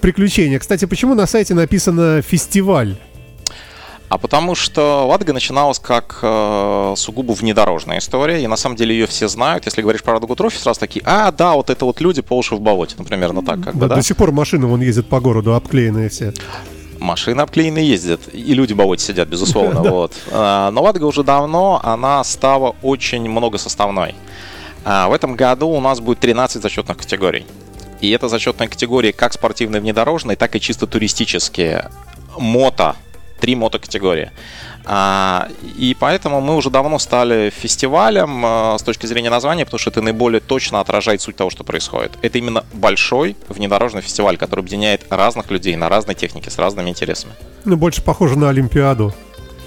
приключения. 0.01 0.59
Кстати, 0.59 0.87
почему 0.87 1.15
на 1.15 1.27
сайте 1.27 1.55
написано 1.55 2.23
«фестиваль»? 2.23 2.97
А 4.15 4.19
потому 4.19 4.55
что 4.55 5.07
Ладога 5.09 5.33
начиналась 5.33 5.79
как 5.79 6.21
э, 6.23 6.95
сугубо 6.97 7.33
внедорожная 7.33 7.99
история, 7.99 8.45
и 8.45 8.47
на 8.47 8.57
самом 8.57 8.77
деле 8.77 8.95
ее 8.95 9.07
все 9.07 9.29
знают. 9.29 9.65
Если 9.65 9.83
говоришь 9.83 10.03
про 10.03 10.15
Ладогу 10.15 10.37
Трофи, 10.37 10.57
сразу 10.59 10.79
такие, 10.79 11.03
а, 11.05 11.33
да, 11.33 11.55
вот 11.55 11.69
это 11.69 11.85
вот 11.85 12.01
люди 12.01 12.23
по 12.23 12.39
уши 12.39 12.55
в 12.55 12.61
болоте, 12.61 12.95
ну, 12.99 13.05
примерно 13.05 13.43
так, 13.43 13.63
как 13.63 13.75
бы, 13.75 13.81
Да, 13.81 13.89
да. 13.89 13.97
До 13.97 14.03
сих 14.03 14.17
пор 14.17 14.31
машины 14.31 14.67
вон 14.67 14.83
ездят 14.83 15.09
по 15.09 15.21
городу, 15.21 15.55
обклеенные 15.55 16.11
все. 16.11 16.33
Машины 17.01 17.41
обклеенные 17.43 17.87
ездят, 17.87 18.21
и 18.33 18.55
люди 18.55 18.73
в 18.73 18.77
болоте 18.77 19.05
сидят, 19.05 19.29
безусловно, 19.29 19.83
вот. 19.91 20.13
А, 20.31 20.71
Но 20.71 20.83
Ладога 20.83 21.05
уже 21.05 21.23
давно, 21.23 21.81
она 21.83 22.23
стала 22.25 22.75
очень 22.83 23.29
многосоставной. 23.29 24.15
А, 24.85 25.09
В 25.09 25.13
этом 25.13 25.37
году 25.37 25.69
у 25.69 25.81
нас 25.81 26.01
будет 26.01 26.21
13 26.21 26.63
зачетных 26.63 26.97
категорий. 26.99 27.47
И 28.01 28.11
это 28.11 28.29
зачетные 28.29 28.69
категории 28.69 29.13
как 29.13 29.33
спортивные 29.33 29.81
внедорожные, 29.81 30.37
так 30.37 30.55
и 30.57 30.61
чисто 30.61 30.87
туристические. 30.87 31.91
Мото. 32.37 32.97
Три 33.45 33.57
мотокатегории. 33.57 34.31
А, 34.87 35.49
и 35.77 35.95
поэтому 36.01 36.41
мы 36.41 36.57
уже 36.57 36.71
давно 36.71 36.99
стали 36.99 37.51
фестивалем 37.51 38.43
а, 38.43 38.79
с 38.79 38.83
точки 38.83 39.05
зрения 39.05 39.29
названия, 39.29 39.67
потому 39.67 39.79
что 39.79 39.91
это 39.91 40.01
наиболее 40.01 40.41
точно 40.41 40.81
отражает 40.81 41.21
суть 41.21 41.37
того, 41.37 41.51
что 41.51 41.63
происходит. 41.63 42.13
Это 42.23 42.39
именно 42.39 42.65
большой 42.73 43.37
внедорожный 43.51 44.01
фестиваль, 44.01 44.39
который 44.39 44.61
объединяет 44.61 45.05
разных 45.11 45.51
людей 45.51 45.77
на 45.77 45.91
разной 45.91 46.15
технике 46.15 46.49
с 46.49 46.57
разными 46.57 46.89
интересами. 46.89 47.35
Ну, 47.67 47.77
больше 47.77 48.01
похоже 48.01 48.39
на 48.39 48.49
Олимпиаду. 48.49 49.13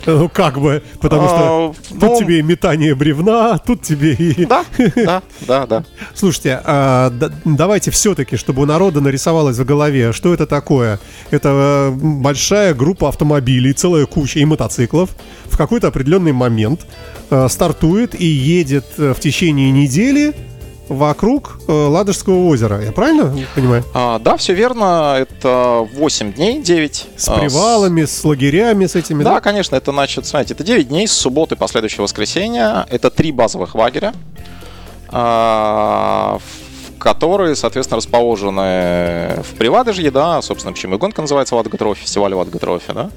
Ну, 0.06 0.30
как 0.30 0.60
бы, 0.60 0.84
потому 1.02 1.28
что 1.28 1.38
А, 1.38 1.74
тут 1.90 2.02
ну, 2.02 2.20
тебе 2.20 2.40
и 2.40 2.42
метание 2.42 2.96
бревна, 2.96 3.58
тут 3.58 3.82
тебе 3.82 4.14
и... 4.14 4.46
Да, 4.46 4.64
да, 4.96 5.22
да, 5.48 5.66
да. 5.66 5.84
Слушайте, 6.14 6.62
а, 6.64 7.10
да- 7.10 7.32
давайте 7.44 7.92
все-таки, 7.92 8.38
чтобы 8.38 8.62
у 8.62 8.66
народа 8.66 9.02
нарисовалось 9.02 9.58
в 9.58 9.66
голове, 9.66 10.14
что 10.14 10.34
это 10.34 10.46
такое. 10.46 11.00
Это 11.32 11.50
э, 11.50 11.92
большая 11.92 12.74
группа 12.74 13.10
автомобилей, 13.10 13.74
целая 13.74 14.06
куча 14.06 14.40
и 14.40 14.46
мотоциклов 14.46 15.10
в 15.46 15.58
какой-то 15.58 15.88
определенный 15.88 16.32
момент 16.32 16.86
э, 17.30 17.48
стартует 17.50 18.20
и 18.20 18.26
едет 18.26 18.86
э, 18.98 19.14
в 19.14 19.20
течение 19.20 19.72
недели 19.72 20.34
вокруг 20.90 21.60
э, 21.68 21.72
Ладожского 21.72 22.48
озера. 22.48 22.82
Я 22.82 22.92
правильно 22.92 23.34
понимаю? 23.56 23.84
А, 23.94 24.20
да, 24.20 24.38
все 24.38 24.54
верно. 24.54 25.16
Это 25.18 25.88
8 25.94 26.34
дней, 26.34 26.62
9. 26.62 27.08
С 27.16 27.30
привалами, 27.30 28.06
с 28.06 28.24
лагерями, 28.24 28.86
с 28.86 28.96
этими. 28.96 29.24
Да, 29.24 29.42
конечно, 29.42 29.76
это 29.76 29.92
значит, 29.92 30.26
смотрите, 30.26 30.54
это 30.54 30.64
9 30.64 30.88
дней 30.88 31.08
с 31.08 31.14
субботы 31.14 31.56
по 31.56 31.68
следующее 31.68 32.04
воскресенье. 32.04 32.86
Это 32.90 33.10
три 33.10 33.32
базовых 33.32 33.76
лагеря, 33.76 34.14
а, 35.10 36.40
в 36.40 36.68
которые, 36.98 37.56
соответственно, 37.56 37.98
расположены 37.98 39.42
в 39.44 39.56
Приладожье, 39.58 40.12
да, 40.12 40.42
собственно, 40.42 40.74
почему 40.74 40.96
и 40.96 40.98
гонка 40.98 41.22
называется 41.22 41.56
Ладога 41.56 41.78
Трофи, 41.78 42.02
фестиваль 42.02 42.34
Ладога 42.34 42.60
Трофи, 42.60 42.92
да. 42.94 43.12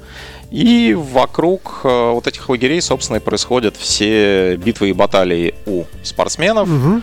И 0.51 0.93
вокруг 0.93 1.81
э, 1.83 2.11
вот 2.11 2.27
этих 2.27 2.47
лагерей, 2.49 2.81
собственно, 2.81 3.17
и 3.17 3.19
происходят 3.19 3.77
все 3.77 4.55
битвы 4.57 4.89
и 4.89 4.93
баталии 4.93 5.55
у 5.65 5.85
спортсменов, 6.03 6.69
а, 6.69 7.01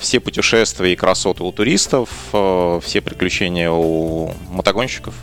все 0.00 0.20
путешествия 0.20 0.92
и 0.92 0.96
красоты 0.96 1.42
у 1.44 1.52
туристов, 1.52 2.08
э, 2.32 2.80
все 2.82 3.00
приключения 3.00 3.70
у 3.70 4.32
мотогонщиков. 4.50 5.14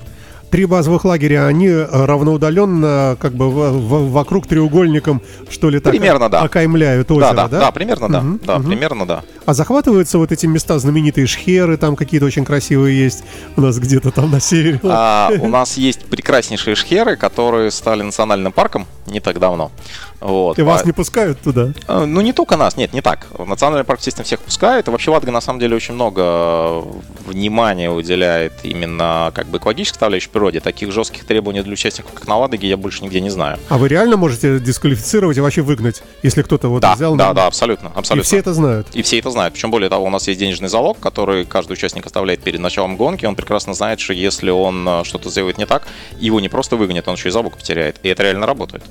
Три 0.49 0.65
базовых 0.65 1.05
лагеря, 1.05 1.45
они 1.47 1.67
э, 1.67 1.85
равноудаленно 1.89 3.15
как 3.19 3.33
бы 3.33 3.49
в- 3.49 3.71
в- 3.71 4.11
вокруг 4.11 4.47
треугольником, 4.47 5.21
что 5.49 5.69
ли, 5.69 5.79
так 5.79 5.91
Примерно, 5.93 6.27
да. 6.29 6.41
окаймляют 6.41 7.09
озеро, 7.09 7.27
да, 7.29 7.33
да? 7.33 7.47
да, 7.47 7.59
да, 7.59 7.71
примерно, 7.71 8.09
да. 8.09 8.21
Мгм, 8.21 8.41
Да, 8.43 8.59
мгм. 8.59 8.67
примерно, 8.69 9.05
да. 9.07 9.23
А 9.45 9.53
захватываются 9.53 10.17
вот 10.17 10.31
эти 10.31 10.45
места 10.45 10.77
знаменитые 10.79 11.25
шхеры, 11.27 11.77
там 11.77 11.95
какие-то 11.95 12.25
очень 12.27 12.45
красивые 12.45 12.97
есть 13.03 13.23
у 13.57 13.61
нас 13.61 13.77
где-то 13.79 14.11
там 14.11 14.29
на 14.31 14.39
севере. 14.39 14.79
А, 14.83 15.29
у 15.39 15.47
нас 15.47 15.77
есть 15.77 16.05
прекраснейшие 16.05 16.75
шхеры, 16.75 17.15
которые 17.15 17.71
стали 17.71 18.01
национальным 18.03 18.51
парком 18.51 18.85
не 19.07 19.19
так 19.19 19.39
давно. 19.39 19.71
Вот. 20.19 20.59
И 20.59 20.61
вас 20.61 20.81
По- 20.81 20.85
не 20.87 20.91
пускают 20.93 21.39
туда. 21.41 21.73
Э, 21.87 22.05
Ну, 22.05 22.21
не 22.21 22.31
только 22.33 22.55
нас, 22.55 22.77
нет, 22.77 22.93
не 22.93 23.01
так. 23.01 23.25
В 23.31 23.47
Национальный 23.47 23.83
парк, 23.83 23.99
естественно, 23.99 24.23
всех 24.23 24.39
пускают. 24.41 24.87
И 24.87 24.91
вообще 24.91 25.09
Ладога, 25.09 25.31
на 25.31 25.41
самом 25.41 25.59
деле, 25.59 25.75
очень 25.75 25.95
много 25.95 26.21
э, 26.23 26.81
внимания 27.25 27.89
уделяет 27.91 28.53
именно 28.63 29.31
как 29.33 29.47
бы 29.47 29.57
экологической 29.57 29.95
составляющей 29.95 30.29
природе. 30.29 30.59
Таких 30.59 30.91
жестких 30.91 31.25
требований 31.25 31.63
для 31.63 31.73
участников, 31.73 32.11
как 32.13 32.27
на 32.27 32.37
Ладоге, 32.37 32.67
я 32.69 32.77
больше 32.77 33.03
нигде 33.03 33.19
не 33.21 33.31
знаю. 33.31 33.57
А 33.69 33.77
вы 33.79 33.87
реально 33.87 34.15
можете 34.17 34.59
дисквалифицировать 34.59 35.37
и 35.37 35.41
вообще 35.41 35.61
выгнать, 35.63 36.03
если 36.21 36.43
кто-то 36.43 36.67
вот 36.69 36.81
Да, 36.81 36.93
взял... 36.95 37.15
да, 37.15 37.29
на- 37.29 37.33
да, 37.33 37.47
абсолютно, 37.47 37.87
И 37.87 37.91
абсолютно. 37.95 38.23
все 38.27 38.37
это 38.37 38.53
знают. 38.53 38.87
И 38.93 39.01
все 39.01 39.17
это 39.19 39.31
знают. 39.31 39.40
Знает. 39.41 39.53
Причем, 39.53 39.71
более 39.71 39.89
того, 39.89 40.05
у 40.05 40.09
нас 40.09 40.27
есть 40.27 40.39
денежный 40.39 40.69
залог, 40.69 40.99
который 40.99 41.45
каждый 41.45 41.73
участник 41.73 42.05
оставляет 42.05 42.41
перед 42.43 42.59
началом 42.59 42.95
гонки. 42.95 43.25
Он 43.25 43.35
прекрасно 43.35 43.73
знает, 43.73 43.99
что 43.99 44.13
если 44.13 44.51
он 44.51 44.87
э, 44.87 45.03
что-то 45.03 45.29
сделает 45.29 45.57
не 45.57 45.65
так, 45.65 45.87
его 46.19 46.39
не 46.39 46.49
просто 46.49 46.75
выгонят, 46.75 47.07
он 47.07 47.15
еще 47.15 47.29
и 47.29 47.31
залог 47.31 47.57
потеряет. 47.57 47.99
И 48.03 48.09
это 48.09 48.23
реально 48.23 48.45
работает. 48.45 48.83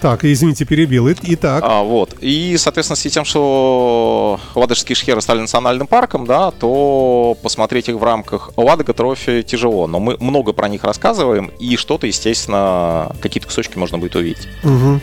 Так, 0.00 0.24
извините, 0.24 0.64
перебил. 0.64 1.08
Итак, 1.10 1.20
А, 1.66 1.82
вот. 1.82 2.14
И, 2.20 2.56
соответственно, 2.56 2.96
с 2.96 3.02
тем, 3.02 3.24
что 3.24 4.38
Ладожские 4.54 4.94
шхеры 4.94 5.20
стали 5.20 5.40
национальным 5.40 5.88
парком, 5.88 6.24
да, 6.24 6.52
то 6.52 7.36
посмотреть 7.42 7.88
их 7.88 7.96
в 7.96 8.04
рамках 8.04 8.50
Ладога 8.56 8.92
трофи 8.92 9.42
тяжело. 9.42 9.88
Но 9.88 9.98
мы 9.98 10.16
много 10.20 10.52
про 10.52 10.68
них 10.68 10.84
рассказываем, 10.84 11.50
и 11.58 11.76
что-то, 11.76 12.06
естественно, 12.06 13.10
какие-то 13.20 13.48
кусочки 13.48 13.76
можно 13.76 13.98
будет 13.98 14.14
увидеть. 14.14 14.46
а, 14.62 15.00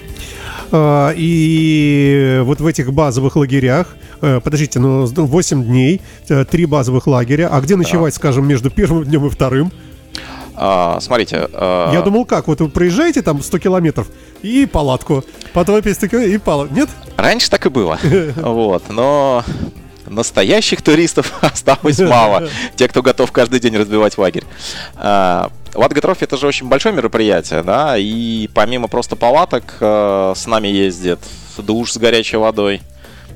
и 0.71 2.41
вот 2.43 2.59
в 2.61 2.65
этих 2.67 2.91
базовых 2.93 3.35
лагерях, 3.35 3.95
э, 4.21 4.39
подождите, 4.43 4.79
ну 4.79 5.05
8 5.05 5.63
дней, 5.63 6.01
э, 6.29 6.45
три 6.45 6.65
базовых 6.65 7.07
лагеря, 7.07 7.49
а 7.51 7.61
где 7.61 7.75
ночевать, 7.75 8.13
скажем, 8.15 8.47
между 8.47 8.69
первым 8.69 9.03
днем 9.03 9.25
и 9.25 9.29
вторым? 9.29 9.71
А, 10.57 10.99
смотрите. 11.01 11.49
а, 11.53 11.91
Я 11.91 12.01
думал, 12.01 12.25
как, 12.25 12.47
вот 12.47 12.61
вы 12.61 12.69
проезжаете 12.69 13.21
там 13.21 13.41
100 13.41 13.59
километров 13.59 14.07
и 14.41 14.65
палатку, 14.65 15.23
потом 15.53 15.75
опять 15.75 15.95
100 15.95 16.07
километров 16.07 16.35
и 16.35 16.37
палатку. 16.39 16.75
Нет? 16.75 16.89
Раньше 17.17 17.49
так 17.49 17.65
и 17.65 17.69
было. 17.69 17.99
Вот, 18.37 18.83
но 18.89 19.43
настоящих 20.07 20.81
туристов 20.81 21.33
осталось 21.41 21.99
мало. 21.99 22.49
Те, 22.75 22.87
кто 22.87 23.01
готов 23.01 23.31
каждый 23.31 23.59
день 23.59 23.75
разбивать 23.77 24.17
лагерь. 24.17 24.43
А, 24.95 25.51
Ладога 25.73 26.01
Трофи 26.01 26.23
это 26.23 26.37
же 26.37 26.47
очень 26.47 26.67
большое 26.67 26.95
мероприятие, 26.95 27.61
да, 27.61 27.97
и 27.97 28.47
помимо 28.53 28.87
просто 28.87 29.17
палаток 29.17 29.75
э, 29.81 30.33
с 30.35 30.47
нами 30.47 30.69
ездит 30.69 31.19
душ 31.57 31.91
с 31.91 31.97
горячей 31.97 32.37
водой, 32.37 32.81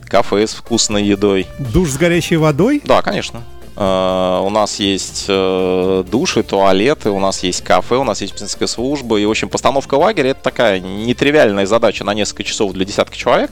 кафе 0.07 0.47
с 0.47 0.53
вкусной 0.53 1.03
едой. 1.03 1.47
Душ 1.59 1.89
с 1.89 1.97
горячей 1.97 2.37
водой? 2.37 2.81
Да, 2.85 3.01
конечно. 3.01 3.43
Э, 3.75 4.41
У 4.41 4.49
нас 4.49 4.79
есть 4.79 5.25
э, 5.27 6.03
души, 6.09 6.43
туалеты, 6.43 7.09
у 7.09 7.19
нас 7.19 7.43
есть 7.43 7.61
кафе, 7.63 7.95
у 7.95 8.03
нас 8.03 8.21
есть 8.21 8.33
медицинская 8.33 8.67
служба. 8.67 9.17
И, 9.19 9.25
в 9.25 9.29
общем, 9.29 9.49
постановка 9.49 9.95
лагеря 9.95 10.31
это 10.31 10.41
такая 10.41 10.79
нетривиальная 10.79 11.65
задача 11.65 12.03
на 12.03 12.13
несколько 12.13 12.43
часов 12.43 12.73
для 12.73 12.85
десятка 12.85 13.15
человек. 13.15 13.51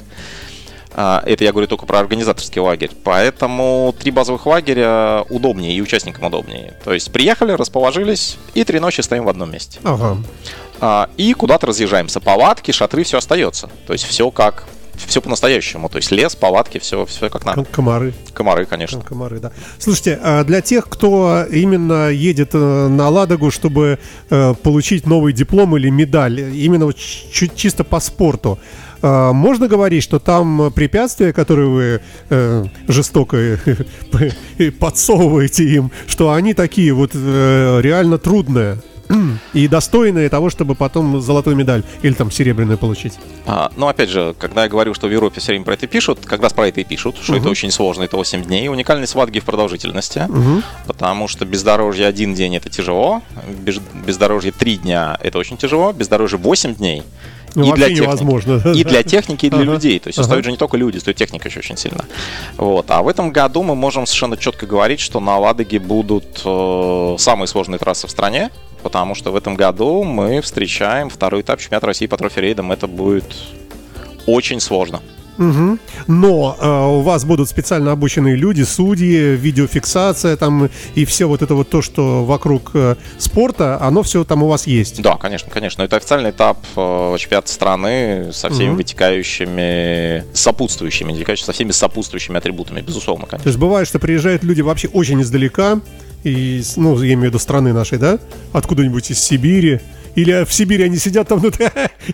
А, 0.99 1.21
Это 1.27 1.43
я 1.43 1.51
говорю 1.51 1.67
только 1.67 1.85
про 1.85 1.99
организаторский 1.99 2.59
лагерь. 2.59 2.89
Поэтому 3.03 3.93
три 3.97 4.09
базовых 4.11 4.45
лагеря 4.47 5.23
удобнее 5.29 5.73
и 5.77 5.81
участникам 5.81 6.25
удобнее. 6.25 6.73
То 6.83 6.91
есть 6.91 7.11
приехали, 7.11 7.51
расположились 7.51 8.37
и 8.55 8.63
три 8.63 8.79
ночи 8.79 9.01
стоим 9.01 9.25
в 9.25 9.29
одном 9.29 9.51
месте. 9.51 9.79
Ага. 9.83 10.17
А, 10.81 11.09
И 11.15 11.33
куда-то 11.33 11.67
разъезжаемся. 11.67 12.19
Палатки, 12.19 12.71
шатры, 12.71 13.03
все 13.03 13.19
остается. 13.19 13.69
То 13.85 13.93
есть 13.93 14.05
все 14.05 14.31
как 14.31 14.65
все 15.05 15.21
по-настоящему. 15.21 15.89
То 15.89 15.97
есть 15.97 16.09
лес, 16.11 16.35
палатки, 16.35 16.79
все, 16.79 17.05
все 17.05 17.29
как 17.29 17.45
надо. 17.45 17.57
Ком- 17.63 17.65
Комары. 17.71 18.13
Комары, 18.33 18.65
конечно. 18.65 18.99
Комары, 19.01 19.39
да. 19.39 19.51
Слушайте, 19.77 20.19
а 20.23 20.43
для 20.43 20.61
тех, 20.61 20.89
кто 20.89 21.43
именно 21.51 22.09
едет 22.09 22.49
э, 22.55 22.87
на 22.87 23.07
Ладогу, 23.09 23.51
чтобы 23.51 23.99
э, 24.31 24.53
получить 24.63 25.05
новый 25.05 25.33
диплом 25.33 25.77
или 25.77 25.89
медаль, 25.89 26.39
именно 26.39 26.91
чисто 26.93 27.83
по 27.83 27.99
спорту, 27.99 28.57
можно 29.01 29.67
говорить, 29.67 30.03
что 30.03 30.19
там 30.19 30.71
препятствия, 30.73 31.33
которые 31.33 31.67
вы 31.69 32.01
э, 32.29 32.65
жестоко 32.87 33.59
подсовываете 34.79 35.63
им, 35.63 35.91
что 36.07 36.31
они 36.31 36.53
такие 36.53 36.93
вот 36.93 37.11
э, 37.13 37.79
реально 37.81 38.17
трудные 38.17 38.77
и 39.53 39.69
достойные 39.69 40.27
того, 40.27 40.49
чтобы 40.49 40.75
потом 40.75 41.21
золотую 41.21 41.55
медаль 41.55 41.83
или 42.01 42.11
там 42.13 42.29
серебряную 42.29 42.77
получить? 42.77 43.13
А, 43.45 43.71
ну, 43.77 43.87
опять 43.87 44.09
же, 44.09 44.35
когда 44.37 44.63
я 44.63 44.69
говорю, 44.69 44.93
что 44.93 45.07
в 45.07 45.11
Европе 45.11 45.39
все 45.39 45.53
время 45.53 45.63
про 45.63 45.75
это 45.75 45.87
пишут, 45.87 46.25
как 46.25 46.41
раз 46.41 46.51
про 46.51 46.67
это 46.67 46.81
и 46.81 46.83
пишут, 46.83 47.15
что 47.21 47.35
это 47.37 47.47
очень 47.49 47.71
сложно, 47.71 48.03
это 48.03 48.17
8 48.17 48.43
дней. 48.43 48.67
Уникальность 48.67 49.15
Ладоги 49.15 49.39
в 49.39 49.45
продолжительности, 49.45 50.27
потому 50.85 51.29
что 51.29 51.45
бездорожье 51.45 52.05
один 52.05 52.33
день 52.33 52.57
это 52.57 52.69
тяжело, 52.69 53.21
без- 53.59 53.79
бездорожье 54.05 54.51
3 54.51 54.77
дня 54.79 55.17
это 55.21 55.37
очень 55.37 55.55
тяжело, 55.55 55.93
бездорожье 55.93 56.37
8 56.37 56.75
дней. 56.75 57.03
Ну, 57.57 57.73
и 57.73 57.75
для 57.75 57.87
техники, 57.87 58.01
невозможно. 58.03 58.61
И 58.73 58.83
для 58.83 59.03
техники, 59.03 59.45
и 59.47 59.49
для 59.49 59.59
Ага. 59.61 59.71
людей. 59.71 59.99
То 59.99 60.09
есть 60.09 60.19
Ага. 60.19 60.27
стоят 60.27 60.45
же 60.45 60.51
не 60.51 60.57
только 60.57 60.77
люди, 60.77 60.97
стоит 60.99 61.17
техника 61.17 61.49
еще 61.49 61.59
очень 61.59 61.75
сильно. 61.77 62.05
Вот. 62.57 62.89
А 62.89 63.01
в 63.01 63.07
этом 63.07 63.31
году 63.31 63.63
мы 63.63 63.75
можем 63.75 64.05
совершенно 64.05 64.37
четко 64.37 64.65
говорить, 64.67 64.99
что 64.99 65.19
на 65.19 65.37
Ладоге 65.39 65.79
будут 65.79 66.41
э, 66.45 67.15
самые 67.17 67.47
сложные 67.47 67.79
трассы 67.79 68.05
в 68.07 68.11
стране, 68.11 68.51
потому 68.83 69.15
что 69.15 69.31
в 69.31 69.35
этом 69.35 69.55
году 69.55 70.03
мы 70.03 70.41
встречаем 70.41 71.09
второй 71.09 71.41
этап 71.41 71.59
чемпионата 71.59 71.87
России 71.87 72.05
по 72.05 72.15
трофи-рейдам. 72.17 72.71
Это 72.71 72.87
будет 72.87 73.35
очень 74.27 74.59
сложно. 74.59 75.01
Мгм. 75.37 75.79
Но 76.07 76.57
э, 76.59 76.97
у 76.97 77.01
вас 77.01 77.25
будут 77.25 77.49
специально 77.49 77.91
обученные 77.91 78.35
люди, 78.35 78.63
судьи, 78.63 79.35
видеофиксация 79.35 80.35
там 80.35 80.69
и 80.95 81.05
все 81.05 81.25
вот 81.27 81.41
это 81.41 81.55
вот 81.55 81.69
то, 81.69 81.81
что 81.81 82.25
вокруг 82.25 82.71
э, 82.73 82.95
спорта, 83.17 83.77
оно 83.81 84.03
все 84.03 84.23
там 84.23 84.43
у 84.43 84.47
вас 84.47 84.67
есть. 84.67 85.01
Да, 85.01 85.15
конечно, 85.15 85.49
конечно. 85.51 85.83
Это 85.83 85.97
официальный 85.97 86.31
этап 86.31 86.57
э, 86.75 87.15
чемпионата 87.19 87.51
страны 87.51 88.29
со 88.33 88.49
всеми 88.49 88.69
Мгм. 88.69 88.77
вытекающими, 88.77 90.23
сопутствующими, 90.33 91.11
не 91.11 91.35
со 91.37 91.53
всеми 91.53 91.71
сопутствующими 91.71 92.37
атрибутами, 92.37 92.81
безусловно, 92.81 93.25
То 93.25 93.31
конечно. 93.31 93.49
есть 93.49 93.59
бывает, 93.59 93.87
что 93.87 93.99
приезжают 93.99 94.43
люди 94.43 94.61
вообще 94.61 94.87
очень 94.87 95.21
издалека, 95.21 95.79
и, 96.23 96.61
ну, 96.75 96.95
я 97.01 97.13
имею 97.13 97.19
в 97.19 97.25
виду 97.25 97.39
страны 97.39 97.73
нашей, 97.73 97.97
да? 97.99 98.19
Откуда-нибудь 98.51 99.11
из 99.11 99.19
Сибири. 99.19 99.79
Или 100.17 100.45
в 100.45 100.51
Сибири 100.51 100.83
они 100.83 100.97
сидят 100.97 101.27
там, 101.27 101.39
ну, 101.43 101.51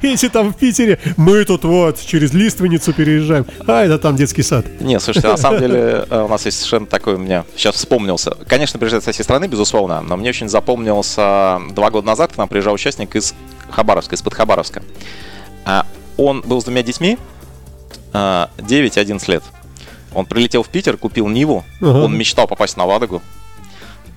эти 0.01 0.27
там 0.31 0.53
в 0.53 0.57
Питере, 0.57 1.00
мы 1.15 1.45
тут 1.45 1.63
вот 1.63 2.01
через 2.01 2.33
Лиственницу 2.33 2.91
переезжаем. 2.91 3.45
А, 3.65 3.86
это 3.86 3.98
там 3.98 4.17
детский 4.17 4.43
сад. 4.43 4.65
Не, 4.81 5.00
слушайте, 5.00 5.29
на 5.29 5.38
самом 5.38 5.60
деле 5.62 6.05
э, 6.10 6.24
у 6.24 6.27
нас 6.27 6.45
есть 6.45 6.57
совершенно 6.57 6.86
такой 6.86 7.15
у 7.15 7.17
меня 7.17 7.45
сейчас 7.55 7.75
вспомнился. 7.75 8.36
Конечно, 8.45 8.77
приезжает 8.77 9.05
со 9.05 9.13
всей 9.13 9.24
страны, 9.24 9.45
безусловно, 9.48 10.01
но 10.01 10.17
мне 10.17 10.31
очень 10.31 10.50
запомнился 10.50 11.62
два 11.72 11.89
года 11.91 12.05
назад 12.07 12.33
к 12.33 12.38
нам 12.38 12.50
приезжал 12.50 12.74
участник 12.74 13.15
из 13.15 13.33
Хабаровска, 13.69 14.15
из-под 14.15 14.33
Хабаровска. 14.33 14.83
А, 15.63 15.86
Он 16.17 16.41
был 16.41 16.60
с 16.60 16.65
двумя 16.65 16.83
детьми, 16.83 17.17
а, 18.12 18.50
9 18.60 18.98
и 18.98 19.00
11 19.00 19.29
лет. 19.29 19.43
Он 20.13 20.25
прилетел 20.25 20.62
в 20.63 20.67
Питер, 20.67 20.98
купил 20.98 21.29
Ниву, 21.29 21.63
Ага. 21.79 22.00
он 22.03 22.17
мечтал 22.17 22.48
попасть 22.48 22.75
на 22.75 22.83
Ладогу. 22.83 23.22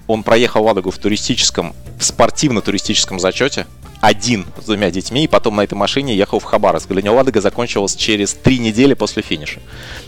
Он 0.07 0.23
проехал 0.23 0.65
Ладогу 0.65 0.91
в 0.91 0.99
туристическом, 0.99 1.75
в 1.99 2.05
спортивно-туристическом 2.05 3.19
зачете, 3.19 3.67
один 4.01 4.47
с 4.61 4.67
двумя 4.67 4.91
детьми, 4.91 5.25
и 5.25 5.29
потом 5.29 5.57
на 5.57 5.65
этой 5.65 5.75
машине 5.75 6.17
ехал 6.17 6.39
в 6.39 6.45
Хабаровск. 6.45 6.89
Для 6.89 7.03
него 7.03 7.17
Ладога 7.17 7.41
закончилась 7.41 7.97
через 7.97 8.35
три 8.35 8.59
недели 8.59 8.95
после 8.95 9.23
финиша. 9.23 9.61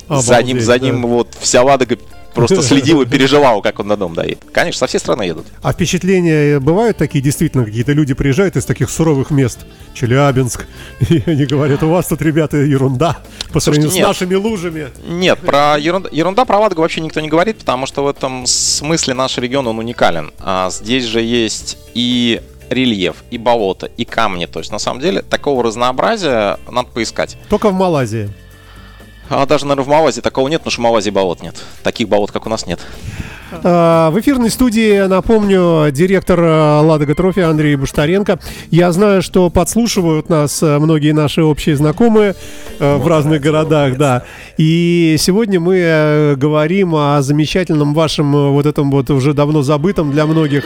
за 0.08 0.42
ним, 0.42 0.58
Обалдеть, 0.58 0.62
за 0.64 0.72
да. 0.72 0.78
ним 0.78 1.02
вот 1.06 1.36
вся 1.40 1.62
Ладога 1.62 1.98
просто 2.38 2.62
следила, 2.68 3.04
переживала, 3.06 3.60
как 3.60 3.80
он 3.80 3.88
на 3.88 3.96
дом 3.96 4.14
доедет. 4.14 4.38
Конечно, 4.52 4.80
со 4.80 4.86
всей 4.86 4.98
страны 4.98 5.22
едут. 5.22 5.46
А 5.62 5.72
впечатления 5.72 6.60
бывают 6.60 6.96
такие, 6.96 7.22
действительно, 7.22 7.64
какие-то 7.64 7.92
люди 7.92 8.14
приезжают 8.14 8.56
из 8.56 8.64
таких 8.64 8.90
суровых 8.90 9.30
мест, 9.30 9.60
Челябинск, 9.94 10.66
и 11.08 11.22
они 11.26 11.46
говорят, 11.46 11.82
у 11.82 11.90
вас 11.90 12.06
тут, 12.06 12.22
ребята, 12.22 12.56
ерунда 12.56 13.18
по 13.52 13.60
сравнению 13.60 13.90
с 13.90 13.94
нет. 13.94 14.06
нашими 14.06 14.34
лужами. 14.34 14.88
Нет, 15.06 15.38
про 15.40 15.76
ерунда, 15.78 16.08
ерунда 16.12 16.44
про 16.44 16.58
Ладогу 16.58 16.82
вообще 16.82 17.00
никто 17.00 17.20
не 17.20 17.28
говорит, 17.28 17.58
потому 17.58 17.86
что 17.86 18.04
в 18.04 18.08
этом 18.08 18.46
смысле 18.46 19.14
наш 19.14 19.38
регион, 19.38 19.66
он 19.66 19.78
уникален. 19.78 20.32
А 20.38 20.70
здесь 20.70 21.04
же 21.04 21.20
есть 21.20 21.78
и 21.94 22.40
рельеф, 22.70 23.16
и 23.30 23.38
болото, 23.38 23.86
и 23.96 24.04
камни. 24.04 24.46
То 24.46 24.58
есть, 24.60 24.72
на 24.72 24.78
самом 24.78 25.00
деле, 25.00 25.22
такого 25.22 25.62
разнообразия 25.62 26.58
надо 26.70 26.88
поискать. 26.88 27.36
Только 27.48 27.70
в 27.70 27.74
Малайзии. 27.74 28.30
А 29.30 29.46
даже, 29.46 29.66
наверное, 29.66 29.84
в 29.84 29.88
Малайзии 29.88 30.20
такого 30.20 30.48
нет, 30.48 30.60
потому 30.60 30.72
что 30.72 30.80
в 30.80 30.84
Малайзии 30.84 31.10
болот 31.10 31.42
нет. 31.42 31.56
Таких 31.82 32.08
болот, 32.08 32.30
как 32.30 32.46
у 32.46 32.48
нас, 32.48 32.66
нет. 32.66 32.80
А, 33.50 34.10
В 34.10 34.20
эфирной 34.20 34.50
студии, 34.50 35.06
напомню, 35.06 35.90
директор 35.90 36.38
а, 36.42 36.80
Ладога 36.82 37.14
Трофи 37.14 37.40
Андрей 37.40 37.76
Буштаренко. 37.76 38.38
Я 38.70 38.92
знаю, 38.92 39.22
что 39.22 39.50
подслушивают 39.50 40.28
нас 40.28 40.62
а, 40.62 40.78
многие 40.78 41.12
наши 41.12 41.42
общие 41.42 41.76
знакомые 41.76 42.34
а, 42.78 42.98
в 42.98 43.06
разных 43.06 43.40
городах, 43.40 43.96
да. 43.96 44.22
И 44.56 45.16
сегодня 45.18 45.60
мы 45.60 46.34
говорим 46.36 46.94
о 46.94 47.20
замечательном 47.22 47.94
вашем 47.94 48.52
вот 48.52 48.66
этом 48.66 48.90
вот 48.90 49.10
уже 49.10 49.34
давно 49.34 49.62
забытом 49.62 50.10
для 50.10 50.26
многих 50.26 50.64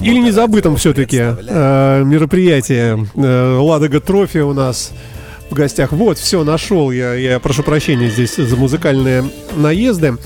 или 0.00 0.18
не 0.18 0.30
забытом 0.30 0.76
все-таки 0.76 1.16
мероприятии 1.18 3.06
э, 3.16 3.58
Ладога 3.58 4.00
Трофи 4.00 4.38
у 4.38 4.54
нас 4.54 4.92
в 5.50 5.54
гостях. 5.54 5.92
Вот, 5.92 6.18
все, 6.18 6.44
нашел 6.44 6.90
я. 6.90 7.14
Я 7.14 7.38
прошу 7.40 7.62
прощения 7.62 8.08
здесь 8.08 8.36
за 8.36 8.56
музыкальные 8.56 9.24
наезды. 9.56 10.16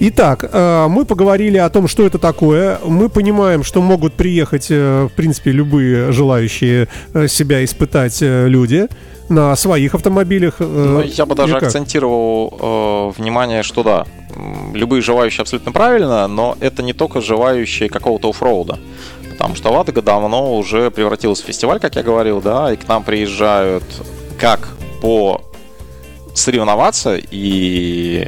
Итак, 0.00 0.48
э, 0.50 0.86
мы 0.88 1.04
поговорили 1.04 1.58
о 1.58 1.68
том, 1.68 1.88
что 1.88 2.06
это 2.06 2.18
такое. 2.18 2.78
Мы 2.84 3.08
понимаем, 3.08 3.62
что 3.62 3.82
могут 3.82 4.14
приехать, 4.14 4.68
э, 4.70 5.08
в 5.10 5.14
принципе, 5.14 5.52
любые 5.52 6.12
желающие 6.12 6.88
э, 7.12 7.28
себя 7.28 7.64
испытать 7.64 8.18
люди 8.20 8.88
на 9.28 9.54
своих 9.54 9.94
автомобилях. 9.94 10.54
Ну, 10.58 11.02
я 11.02 11.24
бы 11.24 11.34
даже 11.34 11.54
как? 11.54 11.64
акцентировал 11.64 13.12
э, 13.16 13.20
внимание, 13.20 13.62
что 13.62 13.82
да, 13.82 14.06
любые 14.74 15.02
желающие 15.02 15.42
абсолютно 15.42 15.72
правильно, 15.72 16.26
но 16.26 16.56
это 16.60 16.82
не 16.82 16.92
только 16.92 17.20
желающие 17.20 17.88
какого-то 17.88 18.30
оффроуда. 18.30 18.78
Потому 19.30 19.54
что 19.54 19.70
Ладога 19.70 20.02
давно 20.02 20.56
уже 20.56 20.90
превратилась 20.90 21.40
в 21.40 21.46
фестиваль, 21.46 21.80
как 21.80 21.96
я 21.96 22.02
говорил, 22.02 22.40
да, 22.40 22.72
и 22.72 22.76
к 22.76 22.86
нам 22.88 23.04
приезжают 23.04 23.84
как 24.40 24.68
по 25.02 25.42
соревноваться 26.34 27.16
и 27.30 28.26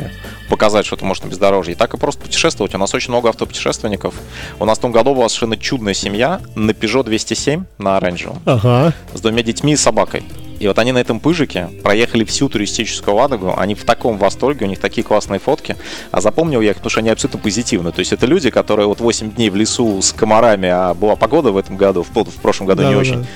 показать, 0.52 0.84
что 0.84 0.96
ты 0.96 1.04
можешь 1.06 1.22
на 1.22 1.28
бездорожье, 1.28 1.72
и 1.72 1.74
так 1.74 1.94
и 1.94 1.96
просто 1.96 2.20
путешествовать. 2.20 2.74
У 2.74 2.78
нас 2.78 2.92
очень 2.92 3.08
много 3.08 3.30
автопутешественников. 3.30 4.14
У 4.60 4.66
нас 4.66 4.76
в 4.76 4.82
том 4.82 4.92
году 4.92 5.14
была 5.14 5.26
совершенно 5.30 5.56
чудная 5.56 5.94
семья 5.94 6.42
на 6.54 6.72
Peugeot 6.72 7.04
207 7.04 7.64
на 7.78 7.96
оранжевом 7.96 8.38
Ага. 8.44 8.92
с 9.14 9.20
двумя 9.22 9.42
детьми 9.42 9.72
и 9.72 9.76
собакой. 9.76 10.22
И 10.60 10.68
вот 10.68 10.78
они 10.78 10.92
на 10.92 10.98
этом 10.98 11.20
пыжике 11.20 11.70
проехали 11.82 12.22
всю 12.24 12.50
туристическую 12.50 13.16
Ладогу, 13.16 13.54
они 13.56 13.74
в 13.74 13.84
таком 13.84 14.18
восторге, 14.18 14.66
у 14.66 14.68
них 14.68 14.78
такие 14.78 15.02
классные 15.02 15.40
фотки. 15.40 15.74
А 16.10 16.20
запомнил 16.20 16.60
я 16.60 16.70
их, 16.72 16.76
потому 16.76 16.90
что 16.90 17.00
они 17.00 17.08
абсолютно 17.08 17.40
позитивны. 17.40 17.90
То 17.90 18.00
есть 18.00 18.12
это 18.12 18.26
люди, 18.26 18.50
которые 18.50 18.86
вот 18.86 19.00
8 19.00 19.32
дней 19.32 19.48
в 19.48 19.56
лесу 19.56 20.02
с 20.02 20.12
комарами, 20.12 20.68
а 20.68 20.92
была 20.92 21.16
погода 21.16 21.50
в 21.50 21.56
этом 21.56 21.78
году, 21.78 22.02
в, 22.04 22.10
в 22.14 22.40
прошлом 22.42 22.66
году 22.66 22.82
не 22.82 22.94
Да-да-да. 22.94 23.00
очень, 23.00 23.26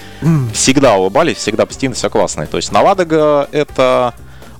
всегда 0.53 0.97
улыбались, 0.97 1.39
всегда 1.39 1.65
позитивно, 1.65 1.97
все 1.97 2.11
классное. 2.11 2.47
То 2.47 2.59
есть 2.59 2.71
на 2.73 2.83
Ладога 2.83 3.49
это 3.53 4.13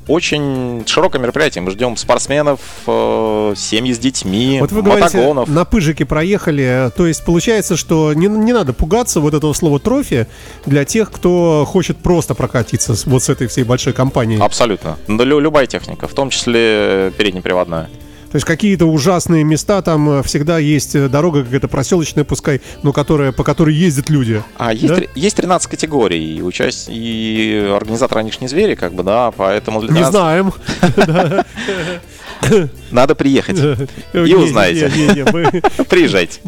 очень 0.09 0.85
широкое 0.87 1.21
мероприятие. 1.21 1.63
Мы 1.63 1.71
ждем 1.71 1.97
спортсменов, 1.97 2.61
э, 2.87 3.55
семьи 3.57 3.93
с 3.93 3.99
детьми, 3.99 4.59
Вот 4.61 4.73
вы 4.73 4.83
говорите, 4.83 5.17
мотогонов. 5.17 5.49
на 5.49 5.65
пыжике 5.65 6.05
проехали, 6.05 6.91
то 6.97 7.07
есть 7.07 7.25
получается, 7.25 7.77
что 7.77 8.13
не, 8.15 8.27
не 8.27 8.53
надо 8.53 8.73
пугаться 8.73 9.21
вот 9.21 9.35
этого 9.35 9.53
слова 9.53 9.79
трофи 9.81 10.27
для 10.65 10.85
тех, 10.85 11.11
кто 11.11 11.65
хочет 11.67 11.97
просто 11.99 12.35
прокатиться 12.35 12.95
вот 13.07 13.23
с 13.23 13.29
этой 13.29 13.47
всей 13.49 13.65
большой 13.65 13.93
компанией. 13.93 14.41
Абсолютно. 14.41 14.97
Да, 15.09 15.25
лю- 15.25 15.41
любая 15.41 15.67
техника, 15.67 16.07
в 16.09 16.15
том 16.15 16.31
числе 16.31 17.13
переднеприводная. 17.17 17.89
То 18.37 18.39
есть 18.39 18.47
какие-то 18.47 18.85
ужасные 18.85 19.45
места, 19.45 19.81
там 19.81 20.11
э, 20.11 20.23
всегда 20.23 20.59
есть 20.59 20.95
э, 20.95 21.09
дорога 21.09 21.43
какая-то 21.43 21.69
проселочная, 21.69 22.23
пускай, 22.25 22.61
но 22.83 22.93
которая, 22.93 23.33
по 23.33 23.45
которой 23.45 23.75
ездят 23.75 24.11
люди. 24.11 24.43
А 24.59 24.75
есть, 24.75 24.89
Да? 24.89 25.01
есть 25.15 25.37
13 25.37 25.71
категорий, 25.71 26.37
и, 26.37 26.43
участь, 26.43 26.89
и 26.91 27.67
организаторы 27.75 28.21
они 28.21 28.33
ж 28.33 28.41
не 28.41 28.49
звери, 28.49 28.75
как 28.75 28.93
бы, 28.93 29.03
да, 29.03 29.31
поэтому 29.35 29.81
для 29.81 29.89
Не 29.89 30.05
13 30.05 30.13
знаем. 30.13 30.53
надо 32.91 33.15
приехать. 33.15 33.59
Не, 34.13 34.35
узнаете. 34.35 34.91
Приезжайте. 35.89 36.41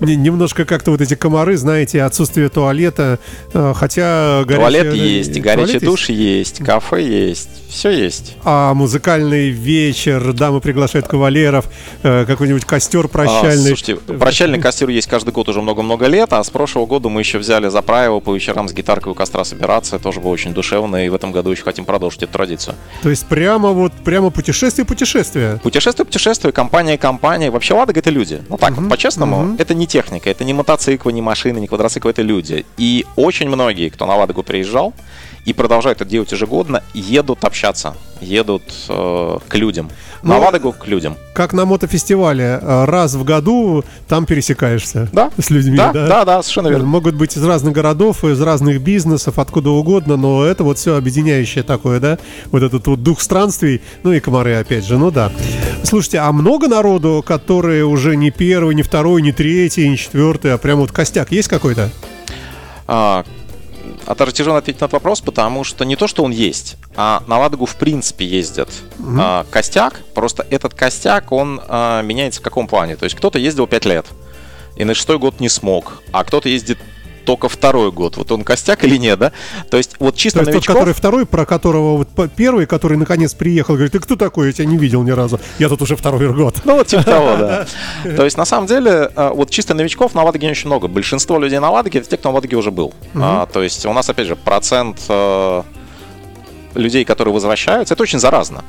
не, 0.00 0.16
Немножко 0.16 0.64
как-то 0.64 0.90
вот 0.90 1.00
эти 1.00 1.14
комары, 1.14 1.56
знаете, 1.56 2.02
отсутствие 2.02 2.48
туалета, 2.48 3.18
э, 3.52 3.72
хотя... 3.74 4.44
Туалет 4.44 4.94
есть, 4.94 5.40
горячий 5.40 5.78
душ 5.78 6.08
есть, 6.08 6.58
кафе 6.58 7.02
есть, 7.02 7.48
все 7.68 7.90
есть. 7.90 8.36
А 8.44 8.74
музыкальный 8.74 9.50
вечер, 9.50 10.32
дамы 10.32 10.60
приглашают 10.60 11.06
кавалеров, 11.06 11.66
э, 12.02 12.24
какой-нибудь 12.26 12.64
костер 12.64 13.06
А, 13.06 13.08
прощальный. 13.08 13.68
слушайте, 13.68 13.96
прощальный 13.96 14.60
костер 14.60 14.88
есть 14.88 15.08
каждый 15.08 15.32
год 15.32 15.48
уже 15.48 15.60
много-много 15.62 16.06
лет, 16.06 16.32
а 16.32 16.42
с 16.42 16.50
прошлого 16.50 16.86
года 16.86 17.08
мы 17.08 17.20
еще 17.20 17.38
взяли 17.38 17.68
за 17.68 17.82
правило 17.82 18.20
по 18.20 18.34
вечерам 18.34 18.68
с 18.68 18.72
гитаркой 18.72 19.12
у 19.12 19.14
костра 19.14 19.44
собираться. 19.44 19.98
Тоже 19.98 20.20
было 20.20 20.30
очень 20.30 20.52
душевно, 20.54 21.04
и 21.04 21.08
в 21.08 21.14
этом 21.14 21.32
году 21.32 21.50
еще 21.50 21.62
хотим 21.62 21.84
продолжить 21.84 22.22
эту 22.22 22.32
традицию. 22.32 22.74
То 23.02 23.10
есть 23.10 23.26
прямо 23.26 23.70
вот, 23.70 23.92
прямо 24.04 24.30
путешествие-путешествие. 24.30 24.82
Путешествие, 24.92 25.11
путешествие, 26.04 26.52
компания, 26.52 26.98
компания. 26.98 27.50
Вообще 27.50 27.74
Ладога 27.74 28.00
это 28.00 28.10
люди. 28.10 28.42
Ну 28.48 28.56
так, 28.56 28.72
вот, 28.72 28.88
по-честному, 28.88 29.56
это 29.58 29.74
не 29.74 29.86
техника, 29.86 30.30
это 30.30 30.44
не 30.44 30.54
мотоциклы, 30.54 31.12
не 31.12 31.22
машины, 31.22 31.58
не 31.58 31.66
квадроциклы, 31.66 32.10
это 32.10 32.22
люди. 32.22 32.64
И 32.78 33.04
очень 33.16 33.48
многие, 33.48 33.88
кто 33.90 34.06
на 34.06 34.16
Ладогу 34.16 34.42
приезжал 34.42 34.94
и 35.44 35.52
продолжают 35.52 36.00
это 36.00 36.08
делать 36.08 36.30
ежегодно, 36.32 36.82
едут 36.94 37.44
общаться, 37.44 37.94
едут 38.20 38.62
э, 38.88 39.38
к 39.48 39.54
людям. 39.56 39.90
На 40.22 40.36
Ну, 40.36 40.40
Ладогу 40.40 40.72
к 40.72 40.86
людям. 40.86 41.16
Как 41.34 41.52
на 41.52 41.64
мотофестивале, 41.64 42.60
э, 42.62 42.84
раз 42.84 43.14
в 43.14 43.24
году 43.24 43.84
там 44.06 44.24
пересекаешься 44.24 45.08
Да. 45.12 45.32
с 45.36 45.50
людьми. 45.50 45.76
Да, 45.76 45.92
да, 45.92 46.24
да, 46.24 46.42
совершенно 46.42 46.68
верно. 46.68 46.86
Могут 46.86 47.16
быть 47.16 47.36
из 47.36 47.44
разных 47.44 47.72
городов, 47.74 48.22
из 48.24 48.40
разных 48.40 48.80
бизнесов, 48.80 49.40
откуда 49.40 49.70
угодно, 49.70 50.16
но 50.16 50.44
это 50.44 50.62
вот 50.62 50.78
все 50.78 50.94
объединяющее 50.96 51.64
такое, 51.64 51.98
да? 51.98 52.18
Вот 52.52 52.62
этот 52.62 52.86
вот 52.86 53.02
дух 53.02 53.20
странствий, 53.20 53.82
ну 54.04 54.12
и 54.12 54.20
комары 54.20 54.54
опять 54.54 54.84
же, 54.86 54.96
ну 54.96 55.10
да. 55.10 55.32
Слушайте, 55.82 56.18
а 56.18 56.30
много 56.30 56.68
народу, 56.68 57.24
которые 57.26 57.84
уже 57.84 58.14
не 58.14 58.30
первый, 58.30 58.76
не 58.76 58.82
второй, 58.82 59.22
не 59.22 59.32
третий, 59.32 59.88
не 59.88 59.96
четвертый, 59.96 60.54
а 60.54 60.58
прям 60.58 60.78
вот 60.78 60.92
костяк 60.92 61.32
есть 61.32 61.48
какой-то? 61.48 61.90
А, 62.86 63.24
это 64.06 64.32
тяжело 64.32 64.56
ответить 64.56 64.80
на 64.80 64.86
этот 64.86 64.94
вопрос, 64.94 65.20
потому 65.20 65.64
что 65.64 65.84
не 65.84 65.96
то, 65.96 66.06
что 66.06 66.24
он 66.24 66.30
есть, 66.30 66.76
а 66.96 67.22
на 67.26 67.38
Ладогу 67.38 67.66
в 67.66 67.76
принципе 67.76 68.26
ездят 68.26 68.68
а, 69.18 69.46
костяк. 69.50 70.00
Просто 70.14 70.46
этот 70.50 70.74
костяк, 70.74 71.32
он 71.32 71.60
а, 71.66 72.02
меняется 72.02 72.40
в 72.40 72.44
каком 72.44 72.66
плане? 72.66 72.96
То 72.96 73.04
есть 73.04 73.16
кто-то 73.16 73.38
ездил 73.38 73.66
5 73.66 73.84
лет 73.86 74.06
и 74.76 74.84
на 74.84 74.94
шестой 74.94 75.18
год 75.18 75.40
не 75.40 75.48
смог, 75.48 76.02
а 76.12 76.24
кто-то 76.24 76.48
ездит 76.48 76.78
только 77.24 77.48
второй 77.48 77.92
год. 77.92 78.16
Вот 78.16 78.30
он 78.32 78.44
костяк 78.44 78.84
или 78.84 78.96
нет, 78.96 79.18
да? 79.18 79.32
То 79.70 79.76
есть 79.76 79.96
вот 79.98 80.16
чисто 80.16 80.40
То 80.40 80.42
есть 80.42 80.52
тот, 80.52 80.54
новичков... 80.54 80.76
который 80.76 80.94
второй, 80.94 81.26
про 81.26 81.46
которого 81.46 81.96
вот 81.98 82.32
первый, 82.34 82.66
который 82.66 82.96
наконец 82.96 83.34
приехал, 83.34 83.74
говорит, 83.74 83.92
ты 83.92 84.00
кто 84.00 84.16
такой? 84.16 84.48
Я 84.48 84.52
тебя 84.52 84.66
не 84.66 84.76
видел 84.76 85.02
ни 85.02 85.10
разу. 85.10 85.40
Я 85.58 85.68
тут 85.68 85.82
уже 85.82 85.96
второй 85.96 86.32
год. 86.32 86.56
Ну, 86.64 86.76
вот 86.76 86.86
типа 86.86 87.04
того, 87.04 87.36
да. 87.36 87.66
То 88.16 88.24
есть, 88.24 88.36
на 88.36 88.44
самом 88.44 88.66
деле, 88.66 89.10
э, 89.14 89.30
вот 89.34 89.50
чисто 89.50 89.74
новичков 89.74 90.14
на 90.14 90.22
Ладоге 90.22 90.46
не 90.46 90.52
очень 90.52 90.66
много. 90.66 90.88
Большинство 90.88 91.38
людей 91.38 91.58
на 91.58 91.70
Ладоге 91.70 92.00
это 92.00 92.08
те, 92.08 92.16
кто 92.16 92.30
на 92.30 92.36
Ладоге 92.36 92.56
уже 92.56 92.70
был. 92.70 92.92
А, 93.14 93.46
То 93.46 93.62
есть, 93.62 93.86
у 93.86 93.92
нас, 93.92 94.08
опять 94.08 94.26
же, 94.26 94.36
процент 94.36 94.98
э, 95.08 95.62
людей, 96.74 97.04
которые 97.04 97.34
возвращаются, 97.34 97.94
это 97.94 98.02
очень 98.02 98.18
заразно. 98.18 98.64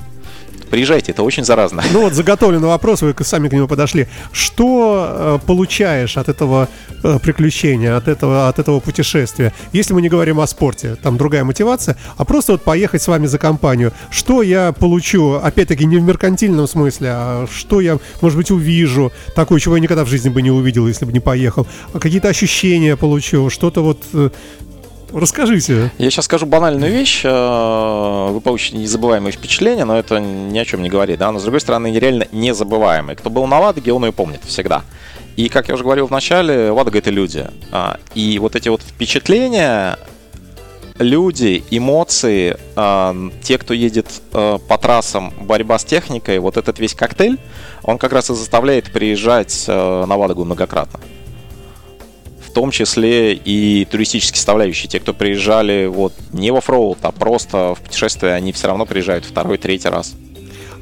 Приезжайте, 0.74 1.12
это 1.12 1.22
очень 1.22 1.46
заразно. 1.46 1.84
Ну 1.92 2.02
вот 2.02 2.14
заготовленный 2.14 2.68
вопрос, 2.68 3.04
вы 3.04 3.14
сами 3.20 3.48
к 3.48 3.54
нему 3.54 3.68
подошли. 3.68 4.08
Что 4.32 5.06
э, 5.08 5.46
получаешь 5.46 6.18
от 6.18 6.30
этого 6.30 6.68
э, 7.04 7.20
приключения, 7.22 7.96
от 7.96 8.08
этого, 8.08 8.48
от 8.48 8.58
этого 8.58 8.80
путешествия? 8.80 9.54
Если 9.72 9.94
мы 9.94 10.02
не 10.02 10.10
говорим 10.10 10.40
о 10.40 10.48
спорте, 10.48 10.96
там 10.96 11.16
другая 11.16 11.44
мотивация, 11.44 11.96
а 12.18 12.26
просто 12.26 12.54
вот 12.54 12.64
поехать 12.64 13.04
с 13.04 13.08
вами 13.08 13.28
за 13.28 13.38
компанию. 13.38 13.94
Что 14.10 14.42
я 14.42 14.72
получу, 14.72 15.34
опять-таки 15.34 15.86
не 15.86 15.98
в 15.98 16.02
меркантильном 16.02 16.68
смысле, 16.68 17.10
а 17.12 17.48
что 17.56 17.80
я, 17.80 18.00
может 18.22 18.40
быть, 18.40 18.50
увижу, 18.50 19.12
такое, 19.36 19.60
чего 19.60 19.76
я 19.76 19.80
никогда 19.80 20.04
в 20.04 20.08
жизни 20.08 20.30
бы 20.30 20.42
не 20.42 20.50
увидел, 20.50 20.88
если 20.88 21.06
бы 21.06 21.14
не 21.14 21.20
поехал. 21.20 21.68
А 21.94 22.00
Какие-то 22.00 22.30
ощущения 22.30 22.96
получу, 22.96 23.52
что-то 23.52 23.84
вот... 23.84 24.02
э, 24.14 24.32
Расскажите. 25.14 25.92
Я 26.00 26.10
сейчас 26.10 26.26
скажу 26.26 26.46
банальную 26.46 26.92
вещь. 26.92 27.22
э, 27.24 28.28
Вы 28.32 28.42
получите 28.42 28.78
незабываемые 28.78 29.32
впечатления, 29.32 29.86
но 29.86 29.98
это 29.98 30.20
ни 30.20 30.58
о 30.58 30.66
чем 30.66 30.82
не 30.82 30.90
говорит. 30.90 31.20
Да? 31.20 31.32
Но, 31.32 31.40
с 31.40 31.44
другой 31.44 31.62
стороны, 31.62 31.94
реально 31.94 32.28
незабываемые. 32.32 33.16
Кто 33.16 33.30
был 33.30 33.46
на 33.46 33.60
Ладоге, 33.60 33.94
он 33.94 34.06
ее 34.06 34.12
помнит 34.12 34.42
всегда. 34.46 34.82
И, 35.36 35.50
как 35.50 35.68
я 35.70 35.76
уже 35.76 35.84
говорил 35.84 36.08
в 36.08 36.12
начале, 36.12 36.72
Ладога— 36.72 36.98
это 37.00 37.10
люди. 37.12 37.48
А, 37.72 37.98
И 38.16 38.38
вот 38.40 38.56
эти 38.56 38.70
вот 38.70 38.82
впечатления, 38.82 39.98
люди, 41.00 41.64
эмоции, 41.72 42.58
а, 42.76 43.16
те, 43.42 43.58
кто 43.58 43.74
едет 43.74 44.08
а, 44.32 44.58
по 44.60 44.78
трассам, 44.78 45.32
борьба 45.42 45.78
с 45.80 45.86
техникой, 45.86 46.40
вот 46.40 46.58
этот 46.58 46.80
весь 46.80 46.94
коктейль, 46.96 47.38
он 47.84 47.98
как 47.98 48.14
раз 48.14 48.30
и 48.30 48.36
заставляет 48.36 48.92
приезжать 48.92 49.66
а, 49.68 50.06
на 50.06 50.16
Ладогу 50.16 50.44
многократно. 50.46 51.00
Том 52.54 52.72
числе 52.72 53.34
и 53.34 53.86
туристические 53.86 54.38
составляющие. 54.38 54.88
Те, 54.88 55.00
кто 55.00 55.14
приезжали 55.14 55.88
вот 55.88 56.14
не 56.32 56.52
в 56.52 56.56
оффроуд, 56.56 57.00
а 57.02 57.12
просто 57.12 57.76
в 57.76 57.82
путешествие, 57.82 58.34
они 58.34 58.52
все 58.52 58.68
равно 58.68 58.86
приезжают 58.86 59.26
второй, 59.26 59.58
третий 59.58 59.90
раз. 59.90 60.14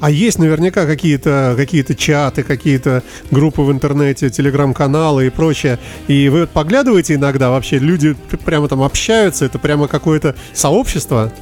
А 0.02 0.10
есть 0.10 0.40
наверняка 0.40 0.84
какие-то 0.84 1.54
какие 1.56 1.84
чаты, 1.94 2.42
какие-то 2.42 3.04
группы 3.30 3.62
в 3.62 3.70
интернете, 3.70 4.30
телеграм-каналы 4.30 5.28
и 5.28 5.30
прочее. 5.30 5.78
И 6.08 6.28
вы 6.28 6.48
поглядываете 6.48 7.14
иногда 7.14 7.50
вообще, 7.50 7.78
люди 7.78 8.16
прямо 8.44 8.66
там 8.66 8.82
общаются, 8.82 9.44
это 9.44 9.60
прямо 9.60 9.86
какое-то 9.86 10.34
сообщество. 10.52 11.32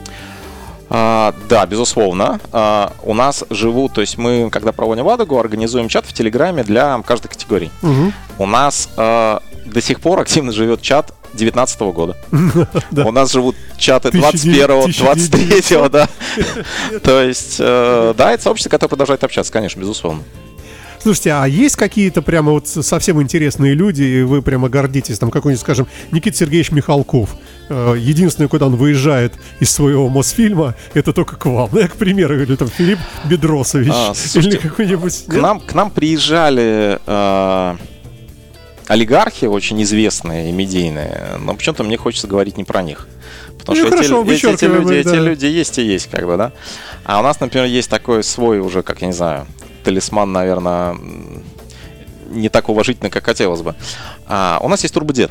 А, 0.92 1.34
да, 1.48 1.64
безусловно. 1.66 2.40
А, 2.50 2.92
у 3.04 3.14
нас 3.14 3.44
живут, 3.48 3.92
то 3.92 4.00
есть 4.00 4.18
мы, 4.18 4.50
когда 4.50 4.72
проводим 4.72 5.06
Ладогу, 5.06 5.38
организуем 5.38 5.88
чат 5.88 6.04
в 6.04 6.12
Телеграме 6.12 6.64
для 6.64 7.00
каждой 7.06 7.28
категории. 7.28 7.70
Мгм. 7.80 8.12
У 8.38 8.46
нас 8.46 8.88
а, 8.96 9.40
до 9.64 9.80
сих 9.80 10.00
пор 10.00 10.18
активно 10.18 10.50
живет 10.50 10.82
чат 10.82 11.14
2019 11.32 11.80
года. 11.80 12.16
Да. 12.90 13.06
У 13.06 13.12
нас 13.12 13.32
живут 13.32 13.54
чаты 13.78 14.08
1900, 14.08 14.92
21 14.92 15.60
23 15.60 15.88
да. 15.90 16.08
То 17.04 17.22
есть, 17.22 17.56
э, 17.60 18.14
да, 18.16 18.32
это 18.32 18.42
сообщество, 18.42 18.70
которое 18.70 18.88
продолжает 18.88 19.22
общаться, 19.22 19.52
конечно, 19.52 19.78
безусловно. 19.78 20.22
Слушайте, 21.00 21.32
а 21.32 21.46
есть 21.46 21.76
какие-то 21.76 22.20
прямо 22.20 22.52
вот 22.52 22.66
совсем 22.66 23.22
интересные 23.22 23.74
люди, 23.74 24.02
и 24.02 24.22
вы 24.22 24.42
прямо 24.42 24.68
гордитесь, 24.68 25.18
там 25.18 25.30
какой-нибудь, 25.30 25.60
скажем, 25.60 25.86
Никита 26.10 26.36
Сергеевич 26.36 26.72
Михалков. 26.72 27.30
Э, 27.70 27.94
Единственное, 27.96 28.48
куда 28.48 28.66
он 28.66 28.74
выезжает 28.76 29.32
из 29.60 29.70
своего 29.70 30.08
Мосфильма, 30.08 30.74
это 30.92 31.12
только 31.12 31.36
к 31.36 31.46
вам. 31.46 31.70
Ну, 31.72 31.80
я, 31.80 31.88
к 31.88 31.94
примеру, 31.96 32.42
или 32.42 32.56
там 32.56 32.68
Филипп 32.68 32.98
Бедросович. 33.24 33.88
А, 33.92 34.08
или 34.10 34.14
слушайте, 34.14 34.58
какой-нибудь... 34.58 35.24
К 35.28 35.34
нам, 35.34 35.60
к 35.60 35.72
нам 35.72 35.90
приезжали 35.90 36.98
э, 37.06 37.76
олигархи 38.88 39.44
очень 39.44 39.80
известные 39.84 40.50
и 40.50 40.52
медийные, 40.52 41.36
но 41.40 41.54
почему-то 41.54 41.84
мне 41.84 41.96
хочется 41.96 42.26
говорить 42.26 42.56
не 42.56 42.64
про 42.64 42.82
них. 42.82 43.06
Потому 43.58 43.78
Ну, 43.78 43.86
что 43.86 43.94
эти, 43.94 43.94
хорошо, 44.08 44.22
эти- 44.22 44.30
эти 44.32 44.46
вычеркиваем 44.46 44.82
люди, 44.82 44.94
их, 44.94 45.06
эти 45.06 45.14
да. 45.14 45.20
люди 45.20 45.46
есть 45.46 45.78
и 45.78 45.82
есть, 45.82 46.10
как 46.10 46.26
бы, 46.26 46.36
да. 46.36 46.52
А 47.04 47.20
у 47.20 47.22
нас, 47.22 47.38
например, 47.38 47.66
есть 47.66 47.88
такой 47.88 48.24
свой 48.24 48.58
уже, 48.58 48.82
как 48.82 49.00
я 49.02 49.06
не 49.06 49.12
знаю, 49.12 49.46
талисман, 49.84 50.32
наверное, 50.32 50.96
не 52.30 52.48
так 52.48 52.68
уважительно, 52.68 53.10
как 53.10 53.24
хотелось 53.26 53.62
бы. 53.62 53.74
А, 54.26 54.58
у 54.62 54.68
нас 54.68 54.82
есть 54.82 54.94
турбодед. 54.94 55.30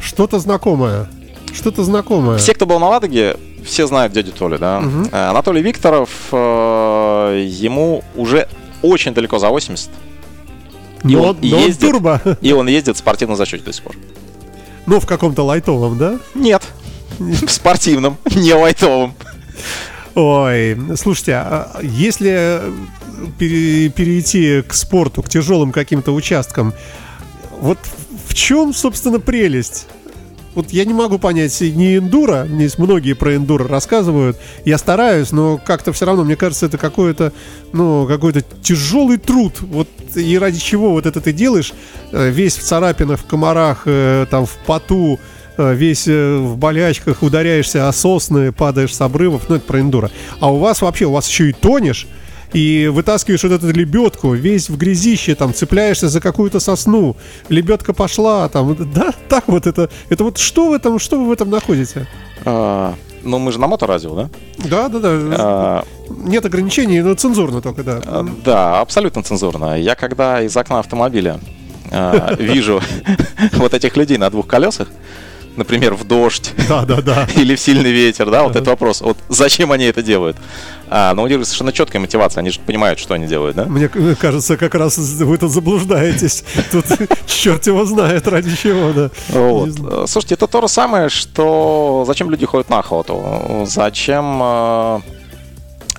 Что-то 0.00 0.38
знакомое. 0.38 1.08
Что-то 1.52 1.84
знакомое. 1.84 2.38
Все, 2.38 2.54
кто 2.54 2.66
был 2.66 2.78
на 2.78 2.88
Ладоге, 2.88 3.36
все 3.64 3.86
знают 3.86 4.12
дядю 4.12 4.32
Толю, 4.32 4.58
да. 4.58 4.82
Э, 5.12 5.30
Анатолий 5.30 5.62
Викторов, 5.62 6.10
э, 6.32 7.44
ему 7.48 8.04
уже 8.14 8.48
очень 8.82 9.12
далеко 9.14 9.38
за 9.38 9.48
80. 9.48 9.90
И 11.04 11.08
Но, 11.16 11.22
он 11.30 11.38
но 11.42 11.56
он 11.56 11.62
ездит. 11.64 11.80
турбо. 11.90 12.20
И 12.40 12.52
он 12.52 12.68
ездит 12.68 12.96
в 12.96 12.98
спортивном 12.98 13.36
зачете 13.36 13.64
до 13.64 13.72
сих 13.72 13.82
пор. 13.84 13.96
Ну, 14.86 15.00
в 15.00 15.06
каком-то 15.06 15.42
лайтовом, 15.44 15.98
да? 15.98 16.18
Нет. 16.34 16.62
В 17.18 17.48
спортивном, 17.48 18.16
не 18.34 18.54
лайтовом. 18.54 19.14
Ой, 20.14 20.76
слушайте, 20.96 21.34
а 21.34 21.78
если 21.82 22.60
пере- 23.38 23.88
перейти 23.90 24.62
к 24.62 24.72
спорту, 24.74 25.22
к 25.22 25.28
тяжелым 25.28 25.70
каким-то 25.72 26.12
участкам, 26.12 26.72
вот 27.60 27.78
в 28.26 28.34
чем, 28.34 28.72
собственно, 28.72 29.20
прелесть? 29.20 29.86
Вот 30.54 30.70
я 30.70 30.84
не 30.84 30.94
могу 30.94 31.18
понять 31.18 31.60
ни 31.60 31.98
эндуро, 31.98 32.46
здесь 32.50 32.78
многие 32.78 33.12
про 33.12 33.36
эндуро 33.36 33.68
рассказывают. 33.68 34.36
Я 34.64 34.78
стараюсь, 34.78 35.30
но 35.30 35.58
как-то 35.58 35.92
все 35.92 36.06
равно, 36.06 36.24
мне 36.24 36.36
кажется, 36.36 36.66
это 36.66 36.78
какой-то, 36.78 37.32
ну, 37.72 38.06
какой-то 38.06 38.42
тяжелый 38.62 39.18
труд. 39.18 39.60
Вот 39.60 39.88
и 40.14 40.38
ради 40.38 40.58
чего 40.58 40.90
вот 40.90 41.06
это 41.06 41.20
ты 41.20 41.32
делаешь, 41.32 41.72
э, 42.12 42.30
весь 42.30 42.56
в 42.56 42.62
царапинах, 42.62 43.20
в 43.20 43.26
комарах, 43.26 43.82
э, 43.84 44.26
там, 44.30 44.46
в 44.46 44.56
поту, 44.66 45.20
э, 45.56 45.74
весь 45.74 46.06
в 46.06 46.56
болячках, 46.56 47.22
ударяешься 47.22 47.88
о 47.88 47.92
сосны, 47.92 48.52
падаешь 48.52 48.94
с 48.94 49.00
обрывов, 49.00 49.48
ну, 49.48 49.56
это 49.56 49.66
про 49.66 49.80
эндуро. 49.80 50.10
А 50.40 50.52
у 50.52 50.58
вас 50.58 50.82
вообще, 50.82 51.04
у 51.04 51.12
вас 51.12 51.28
еще 51.28 51.50
и 51.50 51.52
тонешь, 51.52 52.06
и 52.52 52.88
вытаскиваешь 52.92 53.42
вот 53.42 53.52
эту 53.52 53.70
лебедку, 53.72 54.32
весь 54.34 54.68
в 54.68 54.76
грязище, 54.76 55.34
там, 55.34 55.52
цепляешься 55.54 56.08
за 56.08 56.20
какую-то 56.20 56.60
сосну, 56.60 57.16
лебедка 57.48 57.92
пошла, 57.92 58.48
там, 58.48 58.76
да, 58.94 59.12
так 59.28 59.48
вот 59.48 59.66
это, 59.66 59.90
это 60.08 60.24
вот 60.24 60.38
что 60.38 60.70
в 60.70 60.72
этом, 60.72 60.98
что 60.98 61.18
вы 61.18 61.28
в 61.28 61.32
этом 61.32 61.50
находите? 61.50 62.06
А, 62.44 62.94
Ну, 63.24 63.38
мы 63.38 63.52
же 63.52 63.58
на 63.60 63.66
моторадио, 63.66 64.14
да? 64.14 64.30
Да, 64.58 64.88
да, 64.88 64.98
да, 64.98 65.10
А, 65.38 65.84
нет 66.08 66.44
ограничений, 66.46 67.02
но 67.02 67.14
цензурно 67.14 67.60
только, 67.60 67.82
да. 67.82 68.00
а, 68.06 68.26
Да, 68.44 68.80
абсолютно 68.80 69.22
цензурно. 69.22 69.78
Я 69.78 69.94
когда 69.94 70.40
из 70.42 70.56
окна 70.56 70.78
автомобиля 70.78 71.38
а, 71.90 72.34
вижу 72.38 72.80
вот 73.54 73.74
этих 73.74 73.96
людей 73.96 74.18
на 74.18 74.30
двух 74.30 74.46
колесах, 74.46 74.88
например, 75.58 75.94
в 75.94 76.04
дождь 76.04 76.52
Да, 76.68 76.84
да, 76.86 77.02
да. 77.02 77.26
или 77.36 77.54
в 77.54 77.60
сильный 77.60 77.90
ветер, 77.92 78.30
да, 78.30 78.44
вот 78.44 78.52
этот 78.56 78.68
вопрос, 78.68 79.00
вот 79.02 79.18
зачем 79.28 79.72
они 79.72 79.84
это 79.84 80.02
делают? 80.02 80.36
А, 80.90 81.12
но 81.12 81.22
у 81.22 81.26
них 81.26 81.44
совершенно 81.44 81.72
четкая 81.72 82.00
мотивация, 82.00 82.40
они 82.40 82.48
же 82.50 82.60
понимают, 82.60 82.98
что 82.98 83.12
они 83.14 83.26
делают, 83.26 83.56
да? 83.56 83.64
Мне 83.66 83.88
к- 83.90 84.14
кажется, 84.16 84.56
как 84.56 84.74
раз 84.74 84.96
вы 84.96 85.36
тут 85.36 85.50
заблуждаетесь. 85.50 86.44
Тут 86.72 86.86
черт 87.26 87.66
его 87.66 87.84
знает, 87.84 88.26
ради 88.26 88.56
чего, 88.56 88.92
да. 88.92 89.10
Вот. 89.28 89.68
Э, 89.78 90.04
Слушайте, 90.08 90.36
это 90.36 90.46
то 90.46 90.62
же 90.62 90.68
самое, 90.68 91.10
что 91.10 92.04
зачем 92.06 92.30
люди 92.30 92.46
ходят 92.46 92.70
на 92.70 92.78
охоту? 92.78 93.64
Зачем 93.66 94.40
э, 94.42 95.00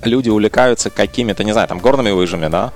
люди 0.06 0.30
увлекаются 0.30 0.90
какими-то, 0.90 1.44
не 1.44 1.52
знаю, 1.52 1.68
там, 1.68 1.78
горными 1.80 2.10
лыжами, 2.10 2.48
да? 2.48 2.72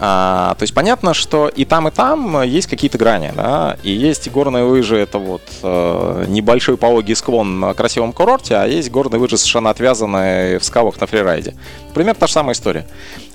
А, 0.00 0.54
то 0.58 0.62
есть 0.62 0.74
понятно, 0.74 1.12
что 1.12 1.48
и 1.48 1.64
там, 1.64 1.88
и 1.88 1.90
там 1.90 2.42
есть 2.42 2.68
какие-то 2.68 2.98
грани, 2.98 3.32
да, 3.34 3.76
и 3.82 3.90
есть 3.90 4.30
горные 4.30 4.62
лыжи, 4.62 4.96
это 4.96 5.18
вот 5.18 5.42
э, 5.62 6.24
небольшой 6.28 6.76
пологий 6.76 7.16
склон 7.16 7.58
на 7.58 7.74
красивом 7.74 8.12
курорте, 8.12 8.54
а 8.56 8.66
есть 8.66 8.92
горные 8.92 9.20
лыжи 9.20 9.36
совершенно 9.36 9.70
отвязанные 9.70 10.60
в 10.60 10.64
скалах 10.64 11.00
на 11.00 11.08
фрирайде. 11.08 11.54
Пример 11.94 12.14
та 12.14 12.28
же 12.28 12.32
самая 12.34 12.54
история. 12.54 12.86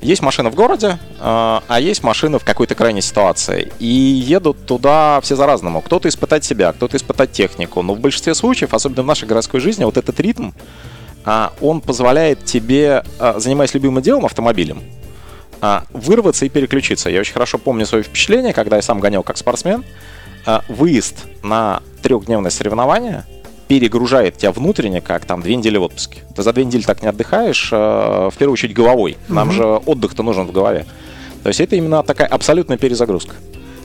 Есть 0.01 0.21
машина 0.21 0.49
в 0.49 0.55
городе, 0.55 0.99
э, 1.19 1.21
а 1.21 1.77
есть 1.79 2.01
машина 2.01 2.39
в 2.39 2.45
какой-то 2.45 2.75
крайней 2.75 3.01
ситуации, 3.01 3.73
и 3.79 3.85
едут 3.85 4.65
туда 4.65 5.19
все 5.21 5.35
за-разному. 5.35 5.81
Кто-то 5.81 6.07
испытать 6.07 6.45
себя, 6.45 6.71
кто-то 6.71 6.95
испытать 6.95 7.33
технику, 7.33 7.81
но 7.81 7.93
в 7.93 7.99
большинстве 7.99 8.33
случаев, 8.35 8.73
особенно 8.73 9.03
в 9.03 9.07
нашей 9.07 9.27
городской 9.27 9.59
жизни, 9.59 9.83
вот 9.83 9.97
этот 9.97 10.17
ритм, 10.21 10.51
а, 11.25 11.53
он 11.61 11.81
позволяет 11.81 12.43
тебе, 12.45 13.03
а, 13.19 13.39
занимаясь 13.39 13.73
любимым 13.73 14.01
делом, 14.01 14.25
автомобилем, 14.25 14.81
вырваться 15.93 16.45
и 16.45 16.49
переключиться. 16.49 17.09
Я 17.09 17.21
очень 17.21 17.33
хорошо 17.33 17.57
помню 17.57 17.85
свое 17.85 18.03
впечатление, 18.03 18.53
когда 18.53 18.75
я 18.75 18.81
сам 18.81 18.99
гонял 18.99 19.23
как 19.23 19.37
спортсмен. 19.37 19.85
А, 20.45 20.61
Выезд 20.67 21.25
на 21.41 21.81
трехдневное 22.01 22.51
соревнование 22.51 23.23
перегружает 23.69 24.37
тебя 24.37 24.51
внутренне, 24.51 24.99
как 24.99 25.25
там 25.25 25.41
две 25.41 25.55
недели 25.55 25.77
в 25.77 25.83
отпуске. 25.83 26.21
Ты 26.35 26.43
за 26.43 26.51
две 26.51 26.65
недели 26.65 26.81
так 26.81 27.01
не 27.01 27.07
отдыхаешь, 27.07 27.69
а, 27.71 28.29
в 28.29 28.35
первую 28.37 28.53
очередь 28.53 28.73
головой. 28.75 29.17
Нам 29.29 29.51
же 29.53 29.63
отдых-то 29.63 30.21
нужен 30.21 30.47
в 30.47 30.51
голове. 30.51 30.85
То 31.43 31.47
есть 31.47 31.61
это 31.61 31.75
именно 31.75 32.03
такая 32.03 32.27
абсолютная 32.27 32.77
перезагрузка. 32.77 33.35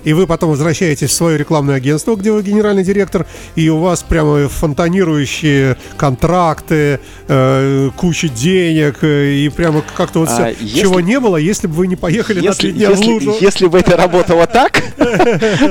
И 0.04 0.12
вы 0.12 0.26
потом 0.26 0.50
возвращаетесь 0.50 1.10
в 1.10 1.12
свое 1.12 1.36
рекламное 1.38 1.76
агентство, 1.76 2.14
где 2.16 2.32
вы 2.32 2.42
генеральный 2.42 2.84
директор, 2.84 3.26
и 3.56 3.68
у 3.68 3.78
вас 3.78 4.02
прямо 4.02 4.48
фонтанирующие 4.48 5.76
контракты, 5.96 7.00
э, 7.28 7.90
куча 7.96 8.28
денег, 8.28 8.98
э, 9.02 9.32
и 9.34 9.48
прямо 9.48 9.82
как-то 9.96 10.20
вот 10.20 10.28
А, 10.28 10.32
всё, 10.34 10.46
если- 10.64 10.80
чего 10.80 11.00
не 11.00 11.20
было, 11.20 11.36
если 11.36 11.66
бы 11.66 11.74
вы 11.74 11.86
не 11.86 11.96
поехали 11.96 12.40
на 12.40 12.52
три 12.54 12.68
Если, 12.70 12.78
дня 12.78 12.88
в 12.88 12.98
если, 12.98 13.12
лужу. 13.12 13.36
если 13.40 13.66
бы 13.66 13.78
это 13.78 13.96
работало 13.96 14.46
так, 14.46 14.82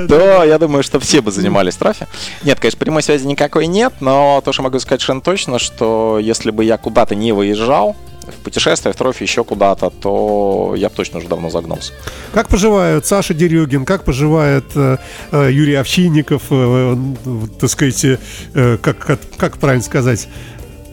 то 0.07 0.43
я 0.43 0.57
думаю, 0.59 0.83
что 0.83 0.99
все 0.99 1.21
бы 1.21 1.31
занимались 1.31 1.75
трафи. 1.75 2.07
Нет, 2.43 2.59
конечно, 2.59 2.79
прямой 2.79 3.03
связи 3.03 3.25
никакой 3.25 3.67
нет, 3.67 3.93
но 3.99 4.41
то, 4.43 4.51
что 4.53 4.63
могу 4.63 4.79
сказать 4.79 5.01
совершенно 5.01 5.21
точно, 5.21 5.59
что 5.59 6.19
если 6.21 6.51
бы 6.51 6.63
я 6.63 6.77
куда-то 6.77 7.15
не 7.15 7.31
выезжал, 7.31 7.95
в 8.27 8.43
путешествие, 8.43 8.93
в 8.93 8.95
трофе, 8.97 9.25
еще 9.25 9.43
куда-то, 9.43 9.89
то 9.89 10.73
я 10.75 10.89
бы 10.89 10.95
точно 10.95 11.19
уже 11.19 11.27
давно 11.27 11.49
загнулся. 11.49 11.93
Как 12.33 12.47
поживают 12.47 13.05
Саша 13.05 13.33
Дерюгин, 13.33 13.85
как 13.85 14.03
поживает 14.03 14.65
э, 14.75 14.97
э, 15.31 15.49
Юрий 15.51 15.75
Овчинников, 15.75 16.43
э, 16.49 16.95
э, 17.25 17.47
так 17.59 17.69
сказать, 17.69 18.05
э, 18.53 18.77
как, 18.81 18.97
как, 18.97 19.19
как 19.37 19.57
правильно 19.57 19.83
сказать, 19.83 20.27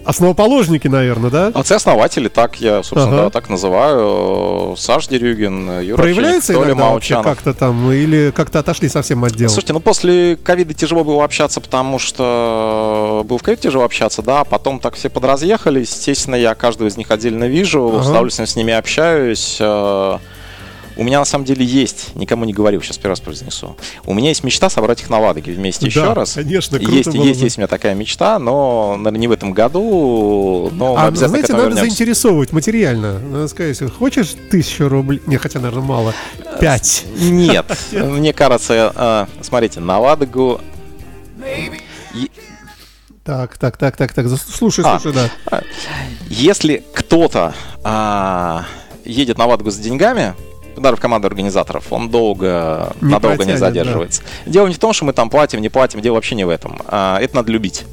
основоположники, 0.04 0.88
наверное, 0.88 1.30
да? 1.30 1.46
Отцы 1.54 1.72
основатели, 1.72 2.28
так 2.28 2.56
я, 2.60 2.82
собственно, 2.82 3.14
Ага. 3.16 3.22
да, 3.24 3.30
так 3.30 3.48
называю. 3.48 4.74
Саш 4.76 5.06
Дерюгин, 5.08 5.80
Юра 5.80 5.96
Проявляется 6.00 6.52
Толя 6.52 6.68
иногда 6.68 6.90
вообще 6.90 7.22
как-то 7.22 7.54
там, 7.54 7.90
или 7.90 8.32
как-то 8.34 8.58
отошли 8.60 8.88
совсем 8.88 9.24
от 9.24 9.32
дела? 9.32 9.48
Слушайте, 9.48 9.72
ну 9.72 9.80
после 9.80 10.36
ковида 10.36 10.74
тяжело 10.74 11.04
было 11.04 11.24
общаться, 11.24 11.60
потому 11.60 11.98
что 11.98 13.22
был 13.26 13.38
в 13.38 13.42
ковид 13.42 13.60
тяжело 13.60 13.84
общаться, 13.84 14.22
да, 14.22 14.40
а 14.40 14.44
потом 14.44 14.78
так 14.80 14.94
все 14.94 15.08
подразъехались. 15.08 15.90
Естественно, 15.90 16.34
я 16.36 16.54
каждого 16.54 16.88
из 16.88 16.96
них 16.96 17.10
отдельно 17.10 17.44
вижу, 17.44 17.88
Ага. 17.94 18.02
с 18.02 18.08
удовольствием 18.08 18.46
с 18.46 18.56
ними 18.56 18.72
общаюсь. 18.72 19.58
У 20.96 21.02
меня 21.02 21.18
на 21.18 21.24
самом 21.24 21.44
деле 21.44 21.64
есть, 21.64 22.14
никому 22.14 22.44
не 22.44 22.52
говорил, 22.52 22.80
сейчас 22.80 22.98
первый 22.98 23.12
раз 23.12 23.20
произнесу. 23.20 23.76
У 24.07 24.14
меня 24.14 24.28
есть 24.28 24.44
мечта 24.44 24.70
собрать 24.70 25.00
их 25.00 25.11
на 25.11 25.18
Ладоге 25.18 25.52
вместе 25.52 25.87
еще 25.87 26.02
Да, 26.02 26.14
раз. 26.14 26.35
конечно, 26.35 26.78
круто 26.78 26.92
есть, 26.94 27.09
было 27.11 27.24
есть, 27.24 27.40
бы. 27.40 27.46
есть 27.46 27.59
у 27.59 27.61
меня 27.62 27.68
такая 27.68 27.94
мечта, 27.94 28.38
но, 28.38 28.94
наверное, 28.96 29.18
не 29.20 29.28
в 29.28 29.33
этом 29.33 29.52
году, 29.52 30.70
но 30.72 30.94
А, 30.96 31.07
обязательно 31.07 31.28
знаете, 31.28 31.52
надо 31.52 31.64
вернемся. 31.64 31.83
заинтересовывать 31.85 32.52
материально. 32.52 33.18
Надо 33.18 33.48
сказать, 33.48 33.80
хочешь 33.98 34.35
тысячу 34.50 34.88
рублей? 34.88 35.20
Не, 35.26 35.37
хотя, 35.37 35.59
наверное, 35.59 35.85
мало. 35.85 36.14
Пять. 36.61 37.04
Нет, 37.18 37.66
мне 37.92 38.33
кажется, 38.33 38.92
э, 38.94 39.42
смотрите, 39.42 39.80
на 39.80 39.98
Ладогу 39.98 40.61
Так, 43.24 43.57
так, 43.57 43.76
так, 43.78 43.96
так, 43.96 44.12
так. 44.12 44.26
зас- 44.26 44.46
Слушай, 44.54 44.85
А. 44.87 45.00
слушай, 45.00 45.14
да. 45.14 45.62
Если 46.28 46.85
кто-то 46.94 47.54
а, 47.83 48.64
едет 49.04 49.38
на 49.38 49.46
Ладогу 49.46 49.70
с 49.70 49.76
деньгами, 49.76 50.35
даже 50.76 50.96
в 50.96 51.00
команду 51.00 51.26
организаторов, 51.26 51.92
он 51.92 52.08
долго, 52.08 52.92
Не 53.00 53.12
надолго 53.12 53.37
протянет, 53.37 53.54
не 53.54 53.58
задерживается. 53.58 54.22
Дело 54.46 54.66
не 54.66 54.74
в 54.74 54.78
том, 54.78 54.92
что 54.92 55.04
мы 55.04 55.12
там 55.12 55.30
платим, 55.30 55.60
не 55.60 55.68
платим, 55.68 56.00
дело 56.00 56.14
вообще 56.14 56.34
не 56.34 56.44
в 56.44 56.48
этом. 56.48 56.80
А, 56.87 57.18
это 57.20 57.37
надо 57.37 57.52
любить. 57.52 57.84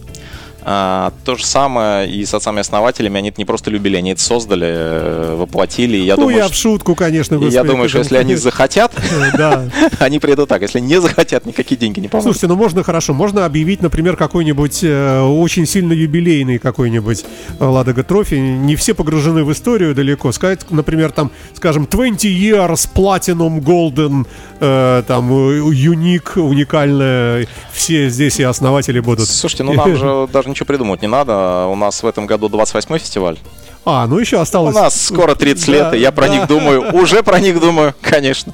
А, 0.63 1.11
то 1.25 1.35
же 1.35 1.45
самое 1.45 2.09
и 2.09 2.23
с 2.23 2.33
отцами-основателями, 2.33 3.17
они 3.17 3.29
это 3.29 3.41
не 3.41 3.45
просто 3.45 3.71
любили, 3.71 3.97
они 3.97 4.11
это 4.11 4.21
создали, 4.21 4.67
э, 4.69 5.35
воплотили. 5.35 5.97
и 5.97 6.01
Я 6.05 6.15
ну, 6.15 6.21
думаю, 6.23 6.37
я 6.37 6.43
что- 6.45 6.53
в 6.53 6.55
шутку, 6.57 6.95
конечно. 6.95 7.35
и 7.35 7.37
я 7.39 7.45
господи, 7.45 7.67
думаю, 7.67 7.89
что 7.89 7.97
если 7.99 8.15
он- 8.15 8.21
они 8.21 8.35
захотят, 8.35 8.91
Да. 9.37 9.65
они 9.99 10.19
придут 10.19 10.49
так. 10.49 10.61
Если 10.61 10.79
не 10.79 11.01
захотят, 11.01 11.45
никакие 11.45 11.77
деньги 11.79 11.99
не 11.99 12.07
помогут. 12.09 12.25
Слушайте, 12.25 12.47
ну 12.47 12.55
можно 12.55 12.83
хорошо, 12.83 13.13
можно 13.13 13.45
объявить, 13.45 13.81
например, 13.81 14.15
какой-нибудь 14.17 14.79
э, 14.83 15.21
очень 15.21 15.65
сильно 15.65 15.93
юбилейный 15.93 16.59
какой-нибудь 16.59 17.25
э, 17.59 17.63
Ладога 17.63 18.03
Трофи. 18.03 18.35
Не 18.35 18.75
все 18.75 18.93
погружены 18.93 19.43
в 19.43 19.51
историю 19.51 19.95
далеко. 19.95 20.31
Сказать, 20.31 20.61
например, 20.69 21.11
там, 21.11 21.31
скажем, 21.55 21.87
20 21.89 22.25
years 22.25 22.87
Platinum 22.93 23.59
Golden, 23.61 24.27
э, 24.61 25.03
там, 25.07 25.31
Unique, 25.31 26.39
уникальная. 26.39 27.47
Все 27.73 28.09
здесь 28.09 28.39
и 28.39 28.43
основатели 28.43 28.99
будут. 28.99 29.27
Слушайте, 29.27 29.63
ну 29.63 29.73
нам 29.73 29.95
же 29.97 30.27
даже 30.31 30.49
ничего 30.49 30.65
придумывать 30.65 31.01
не 31.01 31.07
надо. 31.07 31.65
У 31.67 31.75
нас 31.75 32.01
в 32.01 32.07
этом 32.07 32.25
году 32.27 32.47
28-й 32.47 32.99
фестиваль. 32.99 33.37
А, 33.83 34.05
ну 34.05 34.19
еще 34.19 34.37
У 34.37 34.41
осталось... 34.41 34.75
нас 34.75 35.01
скоро 35.01 35.33
30 35.33 35.65
Да, 35.65 35.71
лет, 35.71 35.93
и 35.95 35.97
я 35.97 36.11
про 36.11 36.27
да. 36.27 36.35
них 36.35 36.47
думаю. 36.47 36.93
Уже 36.95 37.23
про 37.23 37.39
них 37.39 37.59
думаю, 37.59 37.95
конечно. 38.01 38.53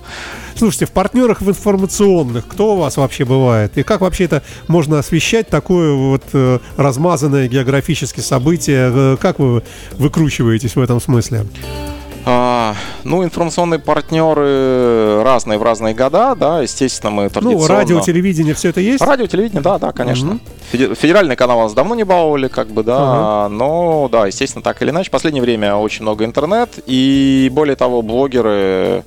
Слушайте, 0.55 0.85
в 0.85 0.91
партнерах 0.91 1.41
в 1.41 1.49
информационных, 1.49 2.47
кто 2.47 2.75
у 2.75 2.77
вас 2.77 2.97
вообще 2.97 3.25
бывает? 3.25 3.77
И 3.77 3.83
как 3.83 4.01
вообще 4.01 4.23
это 4.23 4.41
можно 4.67 4.99
освещать, 4.99 5.49
такое 5.49 5.93
вот 5.93 6.23
э, 6.33 6.59
размазанное 6.77 7.47
географически 7.47 8.21
событие? 8.21 8.91
Э, 8.91 9.17
как 9.19 9.37
вы 9.39 9.63
выкручиваетесь 9.97 10.75
в 10.75 10.81
этом 10.81 11.01
смысле? 11.01 11.45
А, 12.59 12.75
ну, 13.03 13.23
информационные 13.23 13.77
партнеры 13.79 15.21
разные 15.21 15.59
в 15.59 15.63
разные 15.63 15.93
года, 15.93 16.33
да, 16.33 16.61
естественно, 16.63 17.11
мы 17.11 17.23
Ну, 17.25 17.29
традиционно... 17.29 17.67
радио, 17.67 17.99
телевидение, 17.99 18.55
все 18.55 18.69
это 18.69 18.81
есть? 18.81 18.99
Радио, 19.03 19.27
телевидение, 19.27 19.61
да, 19.61 19.77
да, 19.77 19.91
конечно. 19.91 20.39
Феде- 20.71 20.95
Федеральный 20.95 21.35
канал 21.35 21.59
нас 21.59 21.73
давно 21.73 21.93
не 21.93 22.03
баловали, 22.03 22.47
как 22.47 22.69
бы, 22.69 22.81
да, 22.81 23.47
но, 23.47 24.09
да, 24.11 24.25
естественно, 24.25 24.63
так 24.63 24.81
или 24.81 24.89
иначе. 24.89 25.09
В 25.09 25.11
последнее 25.11 25.43
время 25.43 25.75
очень 25.75 26.01
много 26.01 26.25
интернет, 26.25 26.79
и 26.87 27.47
более 27.53 27.75
того, 27.75 28.01
блогеры 28.01 29.03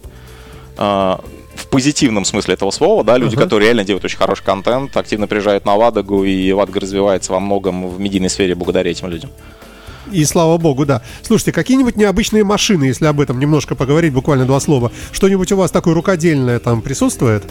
а, 0.78 1.18
в 1.56 1.66
позитивном 1.66 2.24
смысле 2.24 2.54
этого 2.54 2.70
слова, 2.70 3.02
да, 3.02 3.16
люди, 3.18 3.34
Ага. 3.34 3.42
которые 3.44 3.66
реально 3.66 3.82
делают 3.82 4.04
очень 4.04 4.18
хороший 4.18 4.44
контент, 4.44 4.96
активно 4.96 5.26
приезжают 5.26 5.64
на 5.64 5.74
Ладогу, 5.74 6.22
и 6.22 6.52
Ладога 6.52 6.78
развивается 6.78 7.32
во 7.32 7.40
многом 7.40 7.88
в 7.88 7.98
медийной 7.98 8.30
сфере 8.30 8.54
благодаря 8.54 8.92
этим 8.92 9.08
людям. 9.08 9.30
И 10.12 10.24
слава 10.24 10.58
богу, 10.58 10.86
да. 10.86 11.02
Слушайте, 11.22 11.52
какие-нибудь 11.52 11.96
необычные 11.96 12.44
машины, 12.44 12.84
если 12.84 13.06
об 13.06 13.20
этом 13.20 13.38
немножко 13.38 13.74
поговорить, 13.74 14.12
буквально 14.12 14.44
два 14.46 14.60
слова. 14.60 14.90
Что-нибудь 15.12 15.50
у 15.52 15.56
вас 15.56 15.70
такое 15.70 15.94
рукодельное 15.94 16.58
там 16.58 16.82
присутствует? 16.82 17.44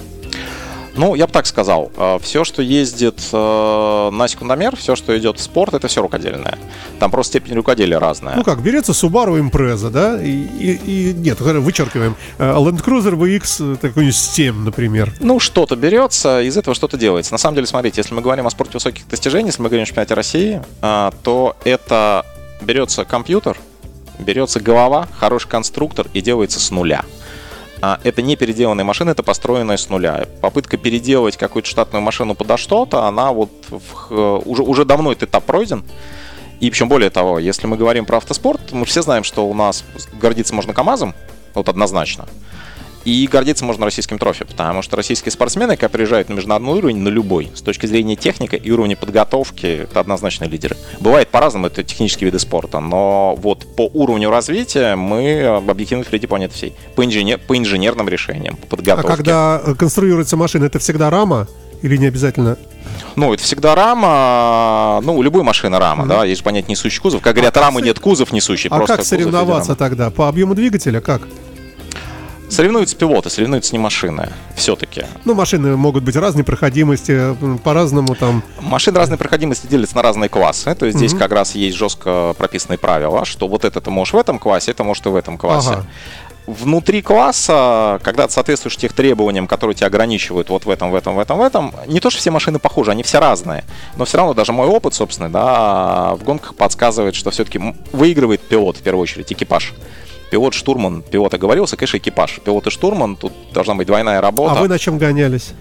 Ну, 0.96 1.16
я 1.16 1.28
бы 1.28 1.32
так 1.32 1.46
сказал, 1.46 1.92
все, 2.22 2.44
что 2.44 2.62
ездит 2.62 3.22
э, 3.32 4.10
на 4.12 4.28
секундомер, 4.28 4.76
все, 4.76 4.98
что 4.98 5.18
идет 5.18 5.38
в 5.38 5.42
спорт, 5.42 5.74
это 5.74 5.88
все 5.88 6.02
рукодельное. 6.02 6.58
Там 7.00 7.10
просто 7.10 7.38
степень 7.40 7.56
рукоделия 7.56 8.00
разная. 8.00 8.36
Ну 8.36 8.44
как, 8.44 8.62
берется 8.62 8.92
Subaru 8.92 9.40
Impreza, 9.40 9.92
да? 9.92 10.22
И, 10.22 10.30
и- 10.30 11.12
и- 11.12 11.14
нет, 11.14 11.40
вычеркиваем. 11.40 12.18
Э, 12.38 12.52
Land 12.56 12.84
Cruiser 12.84 13.14
VX, 13.16 13.76
э, 13.76 13.78
такой 13.78 14.12
7, 14.12 14.64
например. 14.66 15.14
Ну, 15.22 15.40
что-то 15.40 15.78
берется, 15.78 16.42
из 16.42 16.58
этого 16.58 16.76
что-то 16.76 16.98
делается. 16.98 17.32
На 17.34 17.38
самом 17.38 17.56
деле, 17.56 17.68
смотрите, 17.68 18.02
если 18.02 18.14
мы 18.14 18.22
говорим 18.22 18.46
о 18.48 18.50
спорте 18.50 18.74
высоких 18.74 19.08
достижений, 19.08 19.50
если 19.50 19.62
мы 19.62 19.70
говорим 19.70 19.84
о 19.84 19.86
чемпионате 19.86 20.16
России, 20.16 20.62
то 20.82 21.56
это 21.64 22.26
берется 22.62 23.06
компьютер, 23.06 23.58
берется 24.18 24.60
голова, 24.60 25.08
хороший 25.18 25.48
конструктор 25.50 26.08
и 26.14 26.22
делается 26.22 26.60
с 26.60 26.72
нуля. 26.72 27.04
А, 27.82 28.00
Это 28.04 28.22
не 28.22 28.36
переделанная 28.36 28.84
машина, 28.84 29.12
это 29.12 29.24
построенная 29.24 29.78
с 29.78 29.90
нуля. 29.90 30.26
Попытка 30.42 30.78
переделать 30.78 31.38
какую-то 31.38 31.70
штатную 31.70 32.02
машину 32.02 32.36
подо 32.36 32.58
что-то, 32.58 33.06
она 33.06 33.32
вот 33.32 33.52
в 33.70 33.94
х- 33.94 34.16
уже, 34.46 34.64
уже 34.64 34.86
давно 34.86 35.12
этот 35.12 35.30
этап 35.30 35.46
пройден. 35.46 35.84
И 36.60 36.70
причем 36.70 36.90
более 36.90 37.10
того, 37.10 37.40
если 37.40 37.68
мы 37.68 37.78
говорим 37.78 38.06
про 38.06 38.18
автоспорт, 38.18 38.74
мы 38.74 38.86
все 38.86 39.02
знаем, 39.02 39.24
что 39.24 39.48
у 39.48 39.54
нас 39.54 39.86
гордиться 40.20 40.54
можно 40.54 40.74
КАМАЗом, 40.74 41.16
вот 41.54 41.70
однозначно. 41.70 42.28
И 43.06 43.28
гордиться 43.32 43.64
можно 43.66 43.86
российским 43.86 44.18
трофи, 44.20 44.44
потому 44.46 44.82
что 44.82 44.98
российские 44.98 45.32
спортсмены, 45.32 45.78
когда 45.78 45.90
приезжают 45.90 46.30
на 46.30 46.34
международный 46.34 46.74
уровень, 46.74 46.98
на 46.98 47.08
любой, 47.08 47.50
с 47.56 47.62
точки 47.62 47.86
зрения 47.86 48.16
техники 48.16 48.56
и 48.56 48.72
уровня 48.72 48.96
подготовки, 48.98 49.66
это 49.84 50.00
однозначно 50.02 50.46
лидеры. 50.46 50.76
Бывает 51.00 51.30
по-разному, 51.30 51.68
это 51.68 51.84
технические 51.84 52.26
виды 52.26 52.40
спорта, 52.40 52.80
но 52.80 53.36
вот 53.42 53.66
по 53.76 53.90
уровню 53.94 54.30
развития 54.30 54.96
мы 54.96 55.46
объективно 55.46 56.04
впереди 56.04 56.28
планеты 56.28 56.54
всей. 56.56 56.74
По, 56.96 57.04
инженер- 57.06 57.40
по 57.40 57.58
инженерным 57.58 58.10
решениям, 58.10 58.56
по 58.58 58.66
А 58.66 58.70
подготовке. 58.70 59.16
когда 59.16 59.62
э, 59.64 59.76
конструируется 59.76 60.36
машина, 60.38 60.66
это 60.66 60.80
всегда 60.80 61.10
рама? 61.10 61.48
Или 61.82 61.96
не 61.96 62.08
обязательно? 62.08 62.58
Ну, 63.16 63.34
это 63.34 63.42
всегда 63.44 63.74
рама, 63.76 65.00
ну, 65.04 65.16
у 65.18 65.22
любой 65.22 65.44
машины 65.44 65.78
рама, 65.80 66.06
да, 66.06 66.26
есть 66.26 66.40
же 66.40 66.44
понятие 66.44 66.72
несущий 66.72 67.00
кузов. 67.02 67.22
Как 67.22 67.34
говорят, 67.36 67.54
как 67.54 67.64
рамы 67.64 67.80
со- 67.80 67.86
нет, 67.86 68.00
кузов 68.00 68.32
несущий, 68.34 68.70
а 68.70 68.76
просто 68.76 68.98
как 68.98 69.06
соревноваться 69.06 69.76
тогда? 69.76 70.10
По 70.10 70.28
объему 70.28 70.56
двигателя 70.56 71.00
как? 71.02 71.22
Соревнуются 72.50 72.96
пилоты, 72.96 73.30
соревнуются 73.30 73.74
не 73.74 73.80
машины, 73.80 74.30
все-таки. 74.56 75.06
Ну, 75.24 75.36
машины 75.36 75.78
могут 75.78 76.04
быть 76.04 76.16
разной 76.16 76.44
проходимости, 76.44 77.36
по-разному 77.64 78.16
там. 78.16 78.44
Машины 78.60 78.98
разной 78.98 79.18
проходимости 79.18 79.68
делятся 79.68 79.96
на 79.96 80.02
разные 80.02 80.30
классы. 80.30 80.74
То 80.74 80.86
есть 80.88 80.98
здесь 80.98 81.14
как 81.14 81.32
раз 81.32 81.54
есть 81.56 81.78
жестко 81.78 82.34
прописанные 82.38 82.80
правила, 82.80 83.24
что 83.24 83.48
вот 83.48 83.66
это 83.66 83.80
ты 83.82 83.92
можешь 83.92 84.14
в 84.14 84.18
этом 84.18 84.40
классе, 84.40 84.72
это 84.72 84.84
может 84.84 85.06
и 85.06 85.10
в 85.10 85.16
этом 85.16 85.38
классе. 85.38 85.70
Ага. 85.70 85.86
Внутри 86.48 87.04
класса, 87.04 88.00
когда 88.02 88.26
ты 88.26 88.34
соответствуешь 88.34 88.76
тех 88.76 88.94
требованиям, 88.94 89.46
которые 89.46 89.76
тебя 89.76 89.86
ограничивают 89.86 90.50
вот 90.50 90.66
в 90.66 90.70
этом, 90.72 90.90
в 90.90 90.96
этом, 90.96 91.14
в 91.16 91.20
этом, 91.20 91.38
в 91.38 91.42
этом, 91.42 91.76
не 91.86 92.00
то, 92.00 92.10
что 92.10 92.20
все 92.20 92.32
машины 92.32 92.58
похожи, 92.58 92.90
они 92.90 93.04
все 93.04 93.20
разные. 93.20 93.64
Но 93.98 94.06
все 94.06 94.18
равно 94.18 94.34
даже 94.34 94.52
мой 94.52 94.66
опыт, 94.68 94.96
собственный, 94.96 95.30
да, 95.30 96.16
в 96.16 96.24
гонках 96.24 96.56
подсказывает, 96.56 97.14
что 97.14 97.30
все-таки 97.30 97.62
выигрывает 97.92 98.42
пилот 98.42 98.78
в 98.78 98.82
первую 98.82 99.04
очередь, 99.04 99.32
экипаж. 99.32 99.76
Пилот, 100.30 100.54
штурман, 100.54 101.02
пилот 101.02 101.34
оговорился, 101.34 101.76
конечно, 101.76 101.98
экипаж. 101.98 102.40
Пилот 102.44 102.68
и 102.68 102.70
штурман, 102.70 103.16
тут 103.16 103.34
должна 103.52 103.76
быть 103.76 103.88
двойная 103.88 104.22
работа. 104.22 104.54
А 104.54 104.62
вы 104.62 104.68
на 104.68 104.78
чем 104.78 104.98
гонялись? 104.98 105.54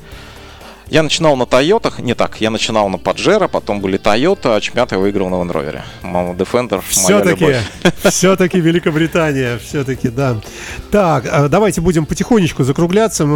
Я 0.91 1.03
начинал 1.03 1.37
на 1.37 1.45
Тойотах, 1.45 1.99
не 1.99 2.15
так, 2.15 2.41
я 2.41 2.49
начинал 2.49 2.89
на 2.89 2.97
Паджеро, 2.97 3.47
потом 3.47 3.81
были 3.81 3.99
Тойота, 3.99 4.57
а 4.57 4.61
чемпионат 4.61 4.93
я 4.93 4.99
выиграл 4.99 5.29
на 5.29 5.35
Land 5.35 5.53
Rover. 5.53 5.81
Мама 6.03 6.33
Defender, 6.33 6.81
моя 6.81 7.21
Все-таки, 7.21 7.57
все-таки 8.09 8.59
Великобритания, 8.59 9.59
все-таки, 9.59 10.09
да. 10.09 10.41
Так, 10.91 11.27
а 11.31 11.49
давайте 11.49 11.83
будем 11.83 12.07
потихонечку 12.07 12.65
закругляться, 12.65 13.27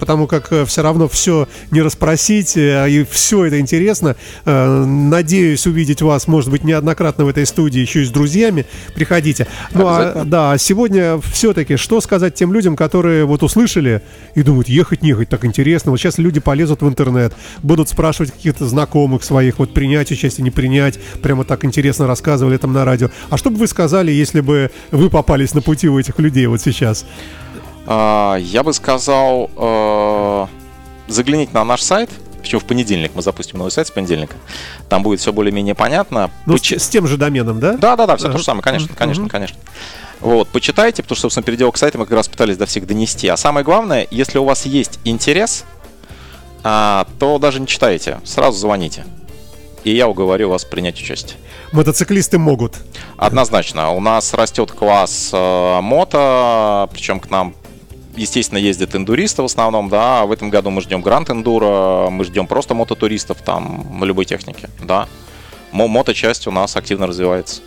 потому 0.00 0.26
как 0.26 0.50
все 0.66 0.82
равно 0.82 1.06
все 1.08 1.46
не 1.70 1.80
расспросить, 1.80 2.56
э, 2.56 2.90
и 2.90 3.04
все 3.04 3.44
это 3.44 3.60
интересно. 3.60 4.16
Э, 4.44 4.84
Надеюсь 4.84 5.64
увидеть 5.66 6.02
вас, 6.02 6.26
может 6.26 6.50
быть, 6.50 6.64
неоднократно 6.64 7.24
в 7.24 7.28
этой 7.28 7.46
студии, 7.46 7.78
еще 7.78 8.02
и 8.02 8.04
с 8.04 8.10
друзьями. 8.10 8.66
Приходите. 8.96 9.46
Ну, 9.72 9.86
а, 9.86 10.24
да, 10.24 10.58
сегодня 10.58 11.20
все-таки, 11.32 11.76
что 11.76 12.00
сказать 12.00 12.34
тем 12.34 12.52
людям, 12.52 12.74
которые 12.74 13.26
вот 13.26 13.44
услышали 13.44 14.02
и 14.34 14.42
думают, 14.42 14.68
ехать, 14.68 15.02
не 15.02 15.10
ехать, 15.10 15.28
так 15.28 15.44
интересно. 15.44 15.92
Вот 15.92 15.98
сейчас 15.98 16.18
люди 16.18 16.40
полезут 16.40 16.82
в 16.82 16.88
интернет, 16.88 16.95
будут 17.62 17.88
спрашивать 17.88 18.32
каких-то 18.32 18.66
знакомых 18.66 19.24
своих, 19.24 19.58
вот 19.58 19.72
принять 19.74 20.10
участие, 20.10 20.44
не 20.44 20.50
принять, 20.50 20.98
прямо 21.22 21.44
так 21.44 21.64
интересно 21.64 22.06
рассказывали 22.06 22.56
там 22.56 22.72
на 22.72 22.84
радио. 22.84 23.10
А 23.30 23.36
что 23.36 23.50
бы 23.50 23.56
вы 23.56 23.66
сказали, 23.66 24.10
если 24.10 24.40
бы 24.40 24.70
вы 24.90 25.10
попались 25.10 25.54
на 25.54 25.62
пути 25.62 25.88
у 25.88 25.98
этих 25.98 26.18
людей 26.18 26.46
вот 26.46 26.60
сейчас? 26.60 27.04
А, 27.86 28.36
Я 28.36 28.62
бы 28.62 28.72
сказал, 28.72 29.50
э, 29.56 30.46
загляните 31.08 31.52
на 31.52 31.64
наш 31.64 31.82
сайт, 31.82 32.10
причем 32.42 32.60
в 32.60 32.64
понедельник 32.64 33.12
мы 33.14 33.22
запустим 33.22 33.58
новый 33.58 33.70
сайт 33.70 33.88
с 33.88 33.90
понедельника. 33.90 34.34
Там 34.88 35.02
будет 35.02 35.20
все 35.20 35.32
более-менее 35.32 35.74
понятно. 35.74 36.30
Ну, 36.46 36.56
с, 36.56 36.60
Почи- 36.60 36.78
с 36.78 36.88
тем 36.88 37.06
же 37.06 37.16
доменом, 37.16 37.58
да? 37.60 37.76
Да, 37.76 37.96
да, 37.96 38.06
да, 38.06 38.16
все 38.16 38.30
то 38.30 38.38
же 38.38 38.44
самое, 38.44 38.62
конечно, 38.62 38.94
конечно, 38.94 39.28
конечно. 39.28 39.58
Вот, 40.20 40.48
почитайте, 40.48 41.02
потому 41.02 41.16
что, 41.16 41.22
собственно, 41.22 41.44
переделок 41.44 41.76
сайта 41.76 41.98
мы 41.98 42.06
как 42.06 42.14
раз 42.16 42.28
пытались 42.28 42.56
до 42.56 42.66
всех 42.66 42.86
донести. 42.86 43.28
А 43.28 43.36
самое 43.36 43.64
главное, 43.64 44.06
если 44.10 44.38
у 44.38 44.44
вас 44.44 44.64
есть 44.64 44.98
интерес, 45.04 45.64
а, 46.68 47.06
то 47.20 47.38
даже 47.38 47.60
не 47.60 47.66
читайте, 47.68 48.18
сразу 48.24 48.58
звоните. 48.58 49.04
И 49.84 49.94
я 49.94 50.08
уговорю 50.08 50.50
вас 50.50 50.64
принять 50.64 51.00
участие. 51.00 51.38
Мотоциклисты 51.70 52.38
могут. 52.38 52.74
Однозначно. 53.16 53.92
У 53.92 54.00
нас 54.00 54.34
растет 54.34 54.72
класс 54.72 55.30
э, 55.32 55.80
мото, 55.80 56.88
причем 56.92 57.20
к 57.20 57.30
нам, 57.30 57.54
естественно, 58.16 58.58
ездят 58.58 58.96
эндуристы 58.96 59.42
в 59.42 59.44
основном, 59.44 59.88
да. 59.88 60.26
В 60.26 60.32
этом 60.32 60.50
году 60.50 60.70
мы 60.70 60.80
ждем 60.80 61.02
Гранд 61.02 61.30
Эндуро, 61.30 62.10
мы 62.10 62.24
ждем 62.24 62.48
просто 62.48 62.74
мототуристов 62.74 63.42
там 63.42 63.86
на 64.00 64.04
любой 64.04 64.24
технике, 64.24 64.68
да. 64.82 65.06
Мо- 65.70 65.86
Моточасть 65.86 66.48
у 66.48 66.50
нас 66.50 66.74
активно 66.76 67.06
развивается. 67.06 67.62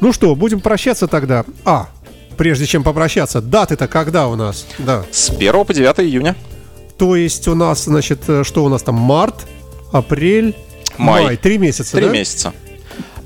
Ну 0.00 0.12
что, 0.12 0.34
будем 0.34 0.60
прощаться 0.60 1.08
тогда. 1.08 1.46
А, 1.64 1.88
прежде 2.36 2.66
чем 2.66 2.82
попрощаться, 2.82 3.40
даты-то 3.40 3.88
когда 3.88 4.28
у 4.28 4.36
нас? 4.36 4.66
Да. 4.78 5.04
С 5.10 5.30
1 5.30 5.64
по 5.64 5.72
9 5.72 6.00
июня. 6.00 6.36
То 6.98 7.14
есть 7.16 7.46
у 7.48 7.54
нас, 7.54 7.84
значит, 7.84 8.20
э, 8.28 8.42
что 8.44 8.64
у 8.64 8.68
нас 8.68 8.82
там? 8.82 8.96
Март, 8.96 9.46
апрель, 9.92 10.56
Май. 10.98 11.24
май. 11.24 11.36
Три 11.36 11.58
месяца, 11.58 11.96
Три 11.96 12.06
да? 12.06 12.12
месяца. 12.12 12.52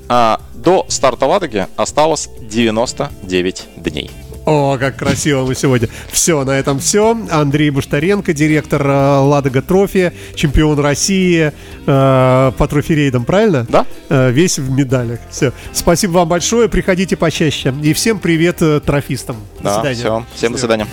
А, 0.07 0.39
до 0.53 0.85
старта 0.89 1.25
Ладоги 1.25 1.65
осталось 1.75 2.29
99 2.41 3.67
дней. 3.77 4.11
О, 4.45 4.77
как 4.77 4.97
красиво 4.97 5.45
мы 5.45 5.55
сегодня. 5.55 5.87
Все, 6.11 6.43
на 6.43 6.51
этом 6.51 6.77
все. 6.79 7.17
Андрей 7.31 7.69
Буштаренко, 7.69 8.33
директор 8.33 8.85
э, 8.85 9.17
Ладога 9.19 9.61
Трофи, 9.61 10.11
чемпион 10.35 10.77
России 10.79 11.53
э, 11.87 12.51
по 12.57 12.67
трофи-рейдам, 12.67 13.23
правильно? 13.23 13.65
Да. 13.69 13.85
Э, 14.09 14.31
весь 14.31 14.59
в 14.59 14.69
медалях. 14.69 15.19
Все. 15.31 15.53
Спасибо 15.71 16.11
вам 16.11 16.27
большое. 16.27 16.67
Приходите 16.67 17.15
почаще. 17.15 17.73
И 17.81 17.93
всем 17.93 18.19
привет 18.19 18.61
э, 18.61 18.81
трофистам. 18.81 19.37
До 19.59 19.63
Да, 19.63 19.73
свидания. 19.75 19.95
все. 19.99 20.25
Всем 20.35 20.51
до 20.51 20.57
свидания. 20.59 20.87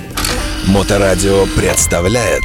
Моторадио 0.67 1.47
представляет 1.57 2.45